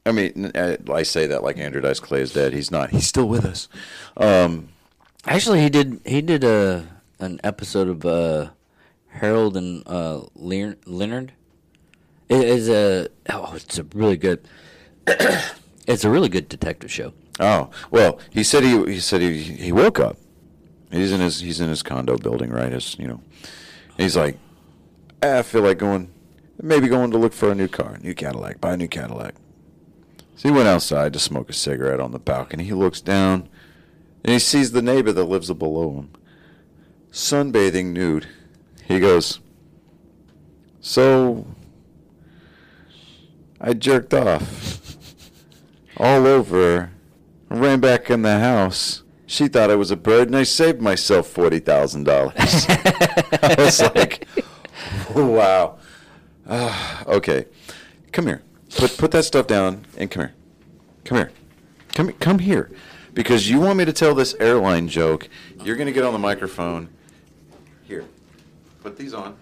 I 0.03 0.11
mean, 0.11 0.51
I 0.55 0.79
I 0.91 1.03
say 1.03 1.27
that 1.27 1.43
like 1.43 1.59
Andrew 1.59 1.79
Dice 1.79 1.99
Clay 1.99 2.21
is 2.21 2.33
dead. 2.33 2.53
He's 2.53 2.71
not. 2.71 2.89
He's 2.89 3.05
still 3.05 3.29
with 3.29 3.45
us. 3.45 3.69
Um, 4.17 4.69
Actually, 5.27 5.61
he 5.61 5.69
did. 5.69 6.01
He 6.07 6.23
did 6.23 6.43
a 6.43 6.87
an 7.19 7.39
episode 7.43 7.87
of 7.87 8.03
uh, 8.03 8.49
Harold 9.09 9.55
and 9.55 9.83
uh, 9.85 10.21
Lear- 10.33 10.79
Leonard. 10.87 11.33
It 12.29 12.43
is 12.47 12.67
a 12.67 13.09
oh, 13.29 13.53
it's 13.55 13.77
a 13.77 13.83
really 13.93 14.17
good. 14.17 14.41
It's 15.87 16.03
a 16.03 16.09
really 16.09 16.29
good 16.29 16.49
detective 16.49 16.91
show. 16.91 17.13
Oh 17.39 17.69
well, 17.89 18.19
he 18.29 18.43
said 18.43 18.63
he 18.63 18.77
he 18.85 18.99
said 18.99 19.21
he 19.21 19.41
he 19.41 19.71
woke 19.71 19.99
up. 19.99 20.17
He's 20.91 21.11
in 21.11 21.21
his 21.21 21.39
he's 21.39 21.61
in 21.61 21.69
his 21.69 21.83
condo 21.83 22.17
building, 22.17 22.51
right? 22.51 22.71
As 22.71 22.97
you 22.99 23.07
know, 23.07 23.21
he's 23.97 24.15
like, 24.15 24.37
"Ah, 25.23 25.39
I 25.39 25.41
feel 25.41 25.61
like 25.61 25.77
going, 25.77 26.11
maybe 26.61 26.87
going 26.87 27.11
to 27.11 27.17
look 27.17 27.33
for 27.33 27.51
a 27.51 27.55
new 27.55 27.67
car, 27.67 27.97
new 28.01 28.13
Cadillac, 28.13 28.59
buy 28.59 28.73
a 28.73 28.77
new 28.77 28.87
Cadillac. 28.87 29.35
So 30.35 30.49
he 30.49 30.55
went 30.55 30.67
outside 30.67 31.13
to 31.13 31.19
smoke 31.19 31.49
a 31.49 31.53
cigarette 31.53 31.99
on 31.99 32.11
the 32.11 32.19
balcony. 32.19 32.63
He 32.63 32.73
looks 32.73 32.99
down, 32.99 33.47
and 34.23 34.33
he 34.33 34.39
sees 34.39 34.71
the 34.71 34.81
neighbor 34.81 35.11
that 35.11 35.25
lives 35.25 35.51
below 35.53 35.93
him, 35.93 36.11
sunbathing 37.11 37.93
nude. 37.93 38.27
He 38.85 38.99
goes, 38.99 39.39
so 40.81 41.45
I 43.59 43.73
jerked 43.73 44.13
off 44.15 44.60
all 46.01 46.25
over. 46.25 46.91
I 47.49 47.55
ran 47.55 47.79
back 47.79 48.09
in 48.09 48.23
the 48.23 48.39
house. 48.39 49.03
She 49.27 49.47
thought 49.47 49.69
I 49.69 49.75
was 49.75 49.91
a 49.91 49.95
bird, 49.95 50.27
and 50.27 50.35
I 50.35 50.43
saved 50.43 50.81
myself 50.81 51.27
forty 51.27 51.59
thousand 51.59 52.03
dollars. 52.05 52.35
I 52.69 53.55
was 53.57 53.79
like, 53.95 54.27
"Wow." 55.15 55.77
Ah, 56.49 57.03
okay, 57.05 57.45
come 58.11 58.27
here. 58.27 58.41
Put 58.75 58.97
put 58.97 59.11
that 59.11 59.23
stuff 59.23 59.47
down 59.47 59.85
and 59.97 60.09
come 60.11 60.23
here. 60.23 60.33
Come 61.05 61.17
here. 61.19 61.31
Come 61.93 62.11
come 62.13 62.39
here, 62.39 62.71
because 63.13 63.49
you 63.49 63.59
want 63.59 63.77
me 63.77 63.85
to 63.85 63.93
tell 63.93 64.15
this 64.15 64.33
airline 64.39 64.87
joke. 64.89 65.29
You're 65.63 65.77
gonna 65.77 65.91
get 65.91 66.03
on 66.03 66.13
the 66.13 66.19
microphone. 66.19 66.89
Here, 67.83 68.05
put 68.81 68.97
these 68.97 69.13
on. 69.13 69.37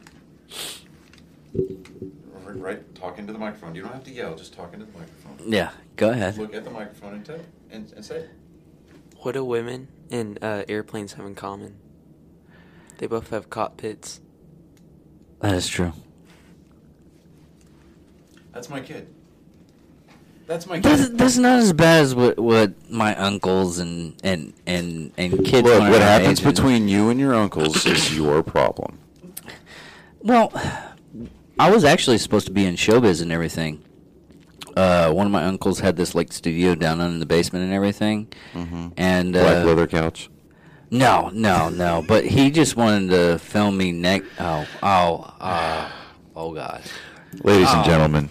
Right, 2.57 2.95
talk 2.95 3.19
into 3.19 3.33
the 3.33 3.39
microphone. 3.39 3.75
You 3.75 3.81
don't 3.83 3.93
have 3.93 4.03
to 4.05 4.11
yell. 4.11 4.35
Just 4.35 4.53
talk 4.53 4.73
into 4.73 4.85
the 4.85 4.91
microphone. 4.97 5.51
Yeah, 5.51 5.71
go 5.95 6.09
ahead. 6.09 6.37
Look 6.37 6.53
at 6.53 6.63
the 6.63 6.71
microphone 6.71 7.13
and 7.15 7.25
tell 7.25 7.39
and, 7.71 7.91
and 7.93 8.03
say. 8.03 8.25
What 9.21 9.33
do 9.33 9.43
women 9.43 9.89
and 10.09 10.41
uh, 10.43 10.63
airplanes 10.67 11.13
have 11.13 11.25
in 11.25 11.35
common? 11.35 11.75
They 12.97 13.07
both 13.07 13.29
have 13.29 13.49
cockpits. 13.49 14.21
That 15.41 15.53
is 15.53 15.67
true. 15.67 15.93
That's 18.53 18.69
my 18.69 18.79
kid. 18.81 19.07
That's 20.47 20.65
my 20.65 20.79
That's, 20.79 21.07
kid. 21.07 21.17
that's 21.17 21.37
not 21.37 21.59
as 21.59 21.73
bad 21.73 22.01
as 22.03 22.15
what, 22.15 22.39
what 22.39 22.89
my 22.91 23.15
uncles 23.15 23.77
and 23.77 24.15
and 24.23 24.51
and 24.65 25.11
and 25.17 25.45
kids. 25.45 25.61
Look, 25.67 25.79
my 25.79 25.91
what 25.91 26.01
happens 26.01 26.39
age 26.39 26.45
and- 26.45 26.55
between 26.55 26.87
you 26.87 27.09
and 27.09 27.19
your 27.19 27.35
uncles 27.35 27.85
is 27.85 28.15
your 28.17 28.41
problem. 28.41 28.97
Well, 30.21 30.51
I 31.59 31.69
was 31.69 31.83
actually 31.83 32.17
supposed 32.17 32.47
to 32.47 32.53
be 32.53 32.65
in 32.65 32.75
showbiz 32.75 33.21
and 33.21 33.31
everything. 33.31 33.83
Uh, 34.75 35.11
one 35.11 35.25
of 35.25 35.31
my 35.31 35.43
uncles 35.43 35.79
had 35.79 35.95
this 35.97 36.15
like 36.15 36.31
studio 36.31 36.73
down 36.73 37.01
in 37.01 37.19
the 37.19 37.25
basement 37.25 37.65
and 37.65 37.73
everything, 37.73 38.27
and 38.97 39.35
uh, 39.35 39.41
Black 39.43 39.65
leather 39.65 39.85
couch. 39.87 40.29
No, 40.91 41.29
no, 41.33 41.69
no. 41.69 42.03
But 42.07 42.25
he 42.25 42.49
just 42.49 42.75
wanted 42.75 43.09
to 43.11 43.39
film 43.39 43.77
me 43.77 43.91
neck. 43.91 44.23
Oh, 44.39 44.65
oh, 44.81 45.35
uh, 45.39 45.89
oh, 46.35 46.53
God. 46.53 46.81
Ladies 47.43 47.67
Oh. 47.69 47.75
and 47.77 47.85
gentlemen, 47.85 48.29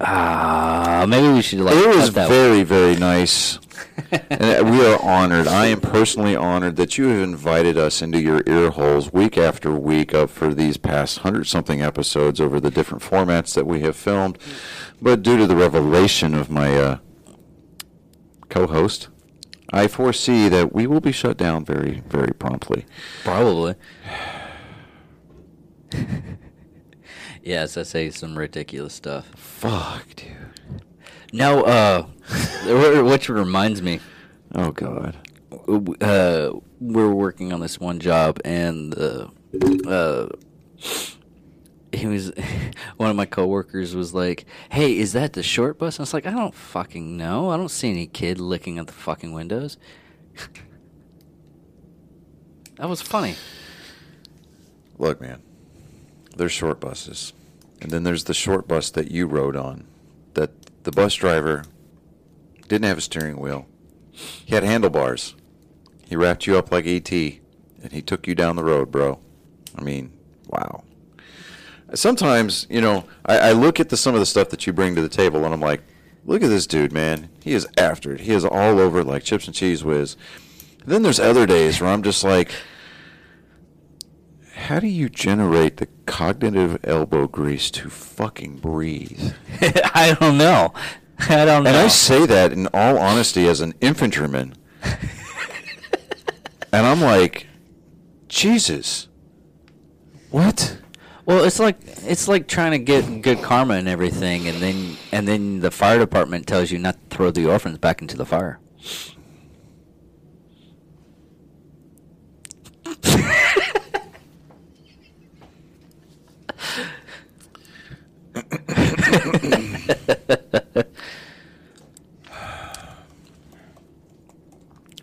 Ah, 0.00 0.87
maybe 1.06 1.28
we 1.32 1.42
should 1.42 1.60
like. 1.60 1.74
it 1.74 1.86
was 1.86 2.06
cut 2.06 2.14
that 2.14 2.28
very, 2.28 2.62
very 2.62 2.96
nice. 2.96 3.58
and 4.30 4.70
we 4.70 4.84
are 4.84 5.00
honored. 5.02 5.46
I 5.46 5.66
am 5.66 5.80
personally 5.80 6.34
honored 6.34 6.76
that 6.76 6.96
you 6.98 7.08
have 7.08 7.20
invited 7.20 7.76
us 7.76 8.00
into 8.00 8.20
your 8.20 8.42
ear 8.46 8.70
holes 8.70 9.12
week 9.12 9.36
after 9.36 9.72
week 9.72 10.14
up 10.14 10.30
for 10.30 10.54
these 10.54 10.76
past 10.76 11.18
hundred 11.18 11.46
something 11.46 11.82
episodes 11.82 12.40
over 12.40 12.60
the 12.60 12.70
different 12.70 13.02
formats 13.02 13.54
that 13.54 13.66
we 13.66 13.80
have 13.80 13.96
filmed. 13.96 14.38
But 15.00 15.22
due 15.22 15.36
to 15.36 15.46
the 15.46 15.56
revelation 15.56 16.34
of 16.34 16.50
my 16.50 16.76
uh, 16.76 16.98
co-host, 18.48 19.08
I 19.72 19.86
foresee 19.86 20.48
that 20.48 20.72
we 20.72 20.86
will 20.86 21.00
be 21.00 21.12
shut 21.12 21.36
down 21.36 21.64
very, 21.64 22.02
very 22.08 22.32
promptly. 22.32 22.86
Probably. 23.24 23.74
yes, 27.42 27.76
I 27.76 27.82
say 27.82 28.10
some 28.10 28.38
ridiculous 28.38 28.94
stuff. 28.94 29.26
Fuck, 29.36 30.16
dude. 30.16 30.37
No, 31.32 31.62
uh, 31.64 32.06
which 33.02 33.28
reminds 33.28 33.82
me, 33.82 34.00
Oh 34.54 34.70
God. 34.72 35.16
uh, 36.00 36.50
we're 36.80 37.12
working 37.12 37.52
on 37.52 37.60
this 37.60 37.78
one 37.78 38.00
job, 38.00 38.40
and 38.44 38.96
uh, 38.98 39.26
uh, 39.86 40.28
he 41.92 42.06
was 42.06 42.32
one 42.96 43.10
of 43.10 43.16
my 43.16 43.26
coworkers 43.26 43.94
was 43.94 44.14
like, 44.14 44.46
"Hey, 44.70 44.96
is 44.96 45.12
that 45.12 45.34
the 45.34 45.42
short 45.42 45.78
bus?" 45.78 45.98
I 45.98 46.02
was 46.02 46.14
like, 46.14 46.26
"I 46.26 46.30
don't 46.30 46.54
fucking 46.54 47.16
know. 47.16 47.50
I 47.50 47.56
don't 47.56 47.70
see 47.70 47.90
any 47.90 48.06
kid 48.06 48.40
licking 48.40 48.78
at 48.78 48.86
the 48.86 48.92
fucking 48.92 49.32
windows." 49.32 49.76
that 52.76 52.88
was 52.88 53.02
funny. 53.02 53.34
Look, 54.98 55.20
man. 55.20 55.42
There's 56.36 56.52
short 56.52 56.80
buses, 56.80 57.32
and 57.82 57.90
then 57.90 58.04
there's 58.04 58.24
the 58.24 58.34
short 58.34 58.68
bus 58.68 58.90
that 58.90 59.10
you 59.10 59.26
rode 59.26 59.56
on. 59.56 59.87
The 60.88 60.92
bus 60.92 61.14
driver 61.14 61.64
didn't 62.66 62.86
have 62.86 62.96
a 62.96 63.02
steering 63.02 63.38
wheel. 63.38 63.66
He 64.10 64.54
had 64.54 64.64
handlebars. 64.64 65.34
He 66.06 66.16
wrapped 66.16 66.46
you 66.46 66.56
up 66.56 66.72
like 66.72 66.86
ET, 66.86 67.12
and 67.12 67.92
he 67.92 68.00
took 68.00 68.26
you 68.26 68.34
down 68.34 68.56
the 68.56 68.64
road, 68.64 68.90
bro. 68.90 69.20
I 69.76 69.82
mean, 69.82 70.16
wow. 70.46 70.84
Sometimes, 71.92 72.66
you 72.70 72.80
know, 72.80 73.04
I, 73.26 73.50
I 73.50 73.52
look 73.52 73.80
at 73.80 73.90
the, 73.90 73.98
some 73.98 74.14
of 74.14 74.20
the 74.20 74.24
stuff 74.24 74.48
that 74.48 74.66
you 74.66 74.72
bring 74.72 74.94
to 74.94 75.02
the 75.02 75.10
table, 75.10 75.44
and 75.44 75.52
I'm 75.52 75.60
like, 75.60 75.82
look 76.24 76.42
at 76.42 76.48
this 76.48 76.66
dude, 76.66 76.90
man. 76.90 77.28
He 77.42 77.52
is 77.52 77.68
after 77.76 78.14
it. 78.14 78.20
He 78.20 78.32
is 78.32 78.46
all 78.46 78.80
over 78.80 79.00
it 79.00 79.06
like 79.06 79.24
chips 79.24 79.46
and 79.46 79.54
Cheez 79.54 79.82
Whiz. 79.82 80.16
then 80.86 81.02
there's 81.02 81.20
other 81.20 81.44
days 81.44 81.82
where 81.82 81.90
I'm 81.90 82.02
just 82.02 82.24
like, 82.24 82.50
how 84.68 84.78
do 84.78 84.86
you 84.86 85.08
generate 85.08 85.78
the 85.78 85.88
cognitive 86.04 86.78
elbow 86.84 87.26
grease 87.26 87.70
to 87.70 87.88
fucking 87.88 88.58
breathe? 88.58 89.32
I 89.94 90.14
don't 90.20 90.36
know. 90.36 90.74
I 91.20 91.46
don't 91.46 91.64
know. 91.64 91.70
And 91.70 91.78
I 91.78 91.88
say 91.88 92.26
that 92.26 92.52
in 92.52 92.66
all 92.74 92.98
honesty 92.98 93.48
as 93.48 93.62
an 93.62 93.72
infantryman. 93.80 94.54
and 96.70 96.86
I'm 96.86 97.00
like, 97.00 97.46
Jesus. 98.28 99.08
What? 100.30 100.76
Well, 101.24 101.44
it's 101.44 101.58
like 101.58 101.78
it's 102.04 102.28
like 102.28 102.46
trying 102.46 102.72
to 102.72 102.78
get 102.78 103.22
good 103.22 103.40
karma 103.40 103.74
and 103.74 103.88
everything, 103.88 104.48
and 104.48 104.58
then 104.58 104.98
and 105.12 105.26
then 105.26 105.60
the 105.60 105.70
fire 105.70 105.98
department 105.98 106.46
tells 106.46 106.70
you 106.70 106.78
not 106.78 106.94
to 107.08 107.16
throw 107.16 107.30
the 107.30 107.50
orphans 107.50 107.78
back 107.78 108.02
into 108.02 108.18
the 108.18 108.26
fire. 108.26 108.60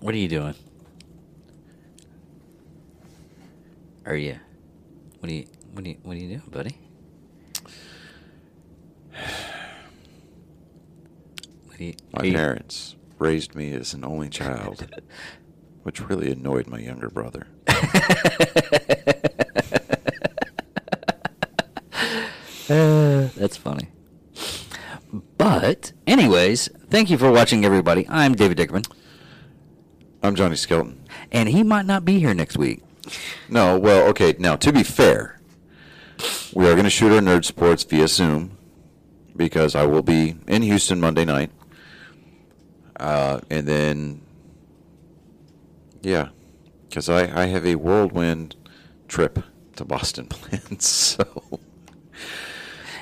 What 0.06 0.14
are 0.14 0.20
you 0.20 0.28
doing? 0.28 0.54
Are 4.06 4.16
you? 4.16 4.38
What 5.20 5.32
are 5.32 5.34
you? 5.34 5.48
What 5.74 5.84
are 5.84 5.90
you? 5.90 5.98
What 6.04 6.16
are 6.16 6.20
you 6.20 6.28
doing, 6.28 6.44
buddy? 6.52 6.78
You? 11.80 11.94
My 12.14 12.24
you- 12.24 12.34
parents 12.34 12.96
raised 13.18 13.56
me 13.56 13.74
as 13.74 13.96
an 13.96 14.06
only 14.06 14.30
child, 14.42 14.88
which 15.82 16.00
really 16.02 16.32
annoyed 16.32 16.68
my 16.68 16.78
younger 16.78 17.10
brother. 17.10 17.48
Uh, 22.68 23.30
that's 23.36 23.58
funny. 23.58 23.90
But, 25.38 25.94
anyways, 26.08 26.70
thank 26.90 27.10
you 27.10 27.18
for 27.18 27.32
watching, 27.32 27.66
everybody. 27.66 28.08
I'm 28.10 28.34
David 28.36 28.58
Dickerman, 28.58 28.86
I'm 30.26 30.36
Johnny 30.36 30.56
Skelton. 30.56 31.04
and 31.32 31.50
he 31.50 31.64
might 31.64 31.86
not 31.86 32.04
be 32.06 32.20
here 32.20 32.34
next 32.34 32.58
week. 32.58 32.82
No, 33.50 33.78
well, 33.78 34.08
okay. 34.10 34.36
Now, 34.40 34.56
to 34.56 34.74
be 34.74 34.82
fair, 34.84 35.40
we 36.54 36.66
are 36.68 36.72
going 36.74 36.86
to 36.86 36.90
shoot 36.90 37.12
our 37.12 37.22
nerd 37.22 37.46
sports 37.46 37.84
via 37.84 38.08
Zoom 38.08 38.58
because 39.36 39.76
I 39.76 39.86
will 39.86 40.02
be 40.02 40.36
in 40.48 40.64
Houston 40.64 41.00
Monday 41.00 41.26
night, 41.26 41.52
uh, 43.00 43.42
and 43.52 43.68
then 43.68 44.22
yeah, 46.02 46.30
because 46.90 47.10
I 47.10 47.44
I 47.44 47.46
have 47.48 47.66
a 47.66 47.76
whirlwind 47.76 48.56
trip 49.08 49.40
to 49.76 49.86
Boston 49.86 50.26
planned. 50.30 50.82
So 50.82 51.24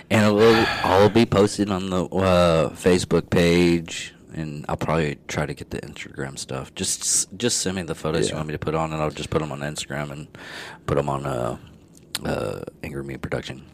And 0.09 0.25
it 0.27 0.31
will 0.31 0.65
all 0.83 1.09
be 1.09 1.25
posted 1.25 1.69
on 1.71 1.89
the 1.89 2.05
uh, 2.05 2.69
Facebook 2.71 3.29
page, 3.29 4.12
and 4.33 4.65
I'll 4.67 4.77
probably 4.77 5.19
try 5.27 5.45
to 5.45 5.53
get 5.53 5.69
the 5.69 5.79
Instagram 5.81 6.37
stuff. 6.37 6.73
Just 6.75 7.35
just 7.37 7.59
send 7.59 7.75
me 7.75 7.83
the 7.83 7.95
photos 7.95 8.29
you 8.29 8.35
want 8.35 8.47
me 8.47 8.53
to 8.53 8.59
put 8.59 8.75
on, 8.75 8.93
and 8.93 9.01
I'll 9.01 9.11
just 9.11 9.29
put 9.29 9.39
them 9.39 9.51
on 9.51 9.59
Instagram 9.59 10.11
and 10.11 10.27
put 10.85 10.95
them 10.95 11.09
on 11.09 11.25
uh, 11.25 11.57
uh, 12.25 12.61
Angry 12.83 13.03
Me 13.03 13.17
Production. 13.17 13.65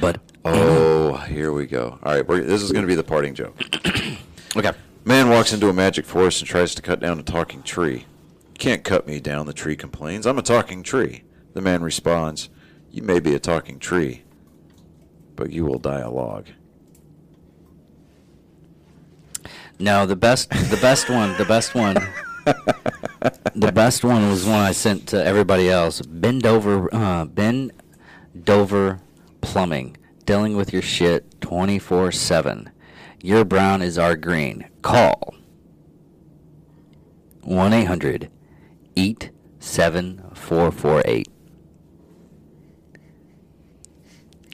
But 0.00 0.20
oh, 0.44 1.16
here 1.16 1.52
we 1.52 1.66
go. 1.66 1.98
All 2.02 2.14
right, 2.14 2.26
we're, 2.26 2.42
this 2.42 2.62
is 2.62 2.72
going 2.72 2.82
to 2.82 2.88
be 2.88 2.96
the 2.96 3.04
parting 3.04 3.34
joke. 3.34 3.56
okay, 4.56 4.72
Man 5.06 5.28
walks 5.28 5.52
into 5.52 5.68
a 5.68 5.72
magic 5.72 6.04
forest 6.04 6.40
and 6.40 6.48
tries 6.48 6.74
to 6.74 6.82
cut 6.82 6.98
down 6.98 7.20
a 7.20 7.22
talking 7.22 7.62
tree. 7.62 8.06
Can't 8.58 8.82
cut 8.82 9.06
me 9.06 9.20
down, 9.20 9.46
the 9.46 9.52
tree 9.52 9.76
complains. 9.76 10.26
I'm 10.26 10.36
a 10.36 10.42
talking 10.42 10.82
tree. 10.82 11.22
The 11.54 11.60
man 11.60 11.84
responds, 11.84 12.48
You 12.90 13.02
may 13.02 13.20
be 13.20 13.32
a 13.32 13.38
talking 13.38 13.78
tree, 13.78 14.24
but 15.36 15.52
you 15.52 15.64
will 15.64 15.78
die 15.78 16.00
a 16.00 16.10
log. 16.10 16.48
No, 19.78 20.06
the 20.06 20.16
best 20.16 20.50
the 20.50 20.78
best 20.80 21.08
one, 21.10 21.36
the 21.36 21.44
best 21.44 21.74
one. 21.74 21.94
the 23.54 23.72
best 23.72 24.04
one 24.04 24.28
was 24.28 24.44
one 24.44 24.60
I 24.60 24.72
sent 24.72 25.08
to 25.08 25.24
everybody 25.24 25.68
else. 25.68 26.00
Bend 26.02 26.46
over, 26.46 26.92
uh, 26.94 27.24
bend 27.24 27.72
Dover 28.44 29.00
Plumbing, 29.40 29.96
dealing 30.24 30.56
with 30.56 30.72
your 30.72 30.82
shit 30.82 31.40
twenty 31.40 31.78
four 31.78 32.12
seven. 32.12 32.70
Your 33.22 33.44
brown 33.44 33.82
is 33.82 33.98
our 33.98 34.14
green. 34.16 34.68
Call 34.82 35.34
one 37.42 37.72
eight 37.72 37.84
hundred 37.86 38.30
eat 38.94 39.30
seven 39.58 40.22
four 40.34 40.70
four 40.70 41.02
eight. 41.04 41.28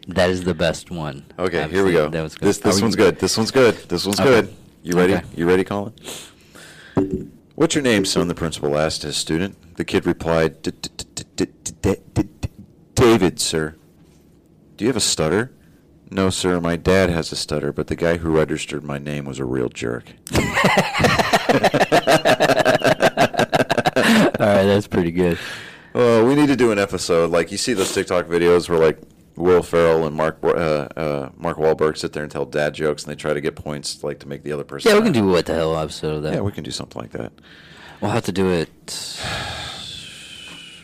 That 0.09 0.31
is 0.31 0.43
the 0.45 0.55
best 0.55 0.91
one. 0.91 1.27
Okay, 1.39 1.63
I've 1.63 1.71
here 1.71 1.85
we 1.85 1.91
seen. 1.93 1.99
go. 2.01 2.09
That 2.11 2.23
was 2.23 2.35
good. 2.35 2.49
This 2.49 2.59
this 2.59 2.79
Are 2.79 2.83
one's 2.83 2.97
good. 2.97 3.19
This 3.19 3.37
one's 3.37 3.51
good. 3.51 3.75
This 3.89 4.05
one's 4.07 4.19
Okay. 4.21 4.43
good. 4.43 4.57
You 4.83 4.97
ready? 4.97 5.15
Okay. 5.15 5.25
You 5.37 5.47
ready, 5.47 5.65
Colin? 5.65 5.95
What's 7.55 7.75
your 7.75 7.83
name, 7.83 8.05
son? 8.05 8.29
The 8.29 8.35
principal 8.35 8.77
asked 8.79 9.03
his 9.03 9.17
student. 9.17 9.77
The 9.77 9.85
kid 9.85 10.07
replied, 10.07 10.63
"D- 10.63 10.73
d- 10.73 10.89
d- 10.97 11.05
d- 11.15 11.25
d- 11.37 11.75
d- 11.83 11.97
d- 12.15 12.23
d- 12.41 12.49
"David, 12.95 13.41
sir." 13.41 13.77
Do 14.77 14.85
you 14.85 14.89
have 14.89 14.97
a 14.97 15.01
stutter? 15.01 15.53
No, 16.11 16.29
sir. 16.31 16.61
My 16.61 16.77
dad 16.77 17.09
has 17.11 17.31
a 17.33 17.37
stutter, 17.37 17.73
but 17.73 17.87
the 17.87 17.97
guy 17.97 18.17
who 18.19 18.31
registered 18.37 18.83
my 18.85 18.99
name 18.99 19.25
was 19.25 19.39
a 19.39 19.45
real 19.45 19.69
jerk. 19.69 20.05
All 20.35 20.43
right, 24.49 24.65
that's 24.67 24.87
pretty 24.89 25.13
good. 25.13 25.39
Oh, 25.95 26.25
we 26.27 26.35
need 26.35 26.49
to 26.49 26.57
do 26.57 26.73
an 26.73 26.79
episode. 26.79 27.31
Like 27.31 27.53
you 27.53 27.59
see 27.59 27.73
those 27.75 27.93
TikTok 27.95 28.27
videos 28.27 28.69
where 28.69 28.79
like 28.79 28.99
Will 29.37 29.63
Ferrell 29.63 30.07
and 30.07 30.15
Mark 30.15 30.39
uh, 30.45 30.49
uh, 30.49 31.31
Mark 31.37 31.57
Wahlberg 31.57 31.97
sit 31.97 32.13
there 32.13 32.23
and 32.23 32.31
tell 32.31 32.45
dad 32.45 32.75
jokes, 32.75 33.05
and 33.05 33.11
they 33.11 33.17
try 33.17 33.33
to 33.33 33.41
get 33.41 33.57
points 33.57 34.05
like 34.05 34.19
to 34.21 34.29
make 34.29 34.43
the 34.43 34.53
other 34.53 34.65
person. 34.65 34.91
Yeah, 34.91 34.99
we 34.99 35.05
can 35.05 35.13
do 35.13 35.27
what 35.27 35.47
the 35.47 35.55
hell 35.55 35.77
episode 35.79 36.17
of 36.17 36.23
that. 36.25 36.35
Yeah, 36.35 36.41
we 36.41 36.53
can 36.53 36.65
do 36.65 36.71
something 36.71 37.01
like 37.01 37.13
that. 37.13 37.33
We'll 38.01 38.11
have 38.11 38.25
to 38.27 38.33
do 38.33 38.51
it 38.51 39.21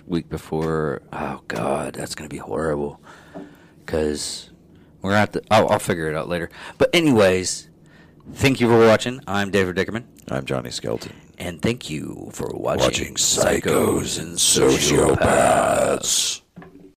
week 0.07 0.29
before. 0.29 1.03
Oh 1.13 1.43
God, 1.49 1.95
that's 1.95 2.15
gonna 2.15 2.29
be 2.31 2.39
horrible. 2.39 3.01
Cause 3.87 4.51
we're 5.03 5.11
gonna 5.11 5.21
have 5.21 5.33
to. 5.33 5.43
Oh, 5.51 5.67
I'll 5.67 5.79
figure 5.79 6.09
it 6.09 6.15
out 6.17 6.29
later. 6.29 6.49
But 6.79 6.91
anyways, 6.95 7.69
thank 8.33 8.61
you 8.61 8.69
for 8.69 8.79
watching. 8.79 9.21
I'm 9.27 9.51
David 9.51 9.77
Dickerman, 9.77 10.05
I'm 10.29 10.47
Johnny 10.47 10.71
Skelton. 10.71 11.13
and 11.39 11.61
thank 11.61 11.91
you 11.91 12.31
for 12.33 12.51
watching, 12.55 12.85
Watching 12.85 13.15
Psychos 13.15 14.19
and 14.19 14.37
Sociopaths. 14.39 16.41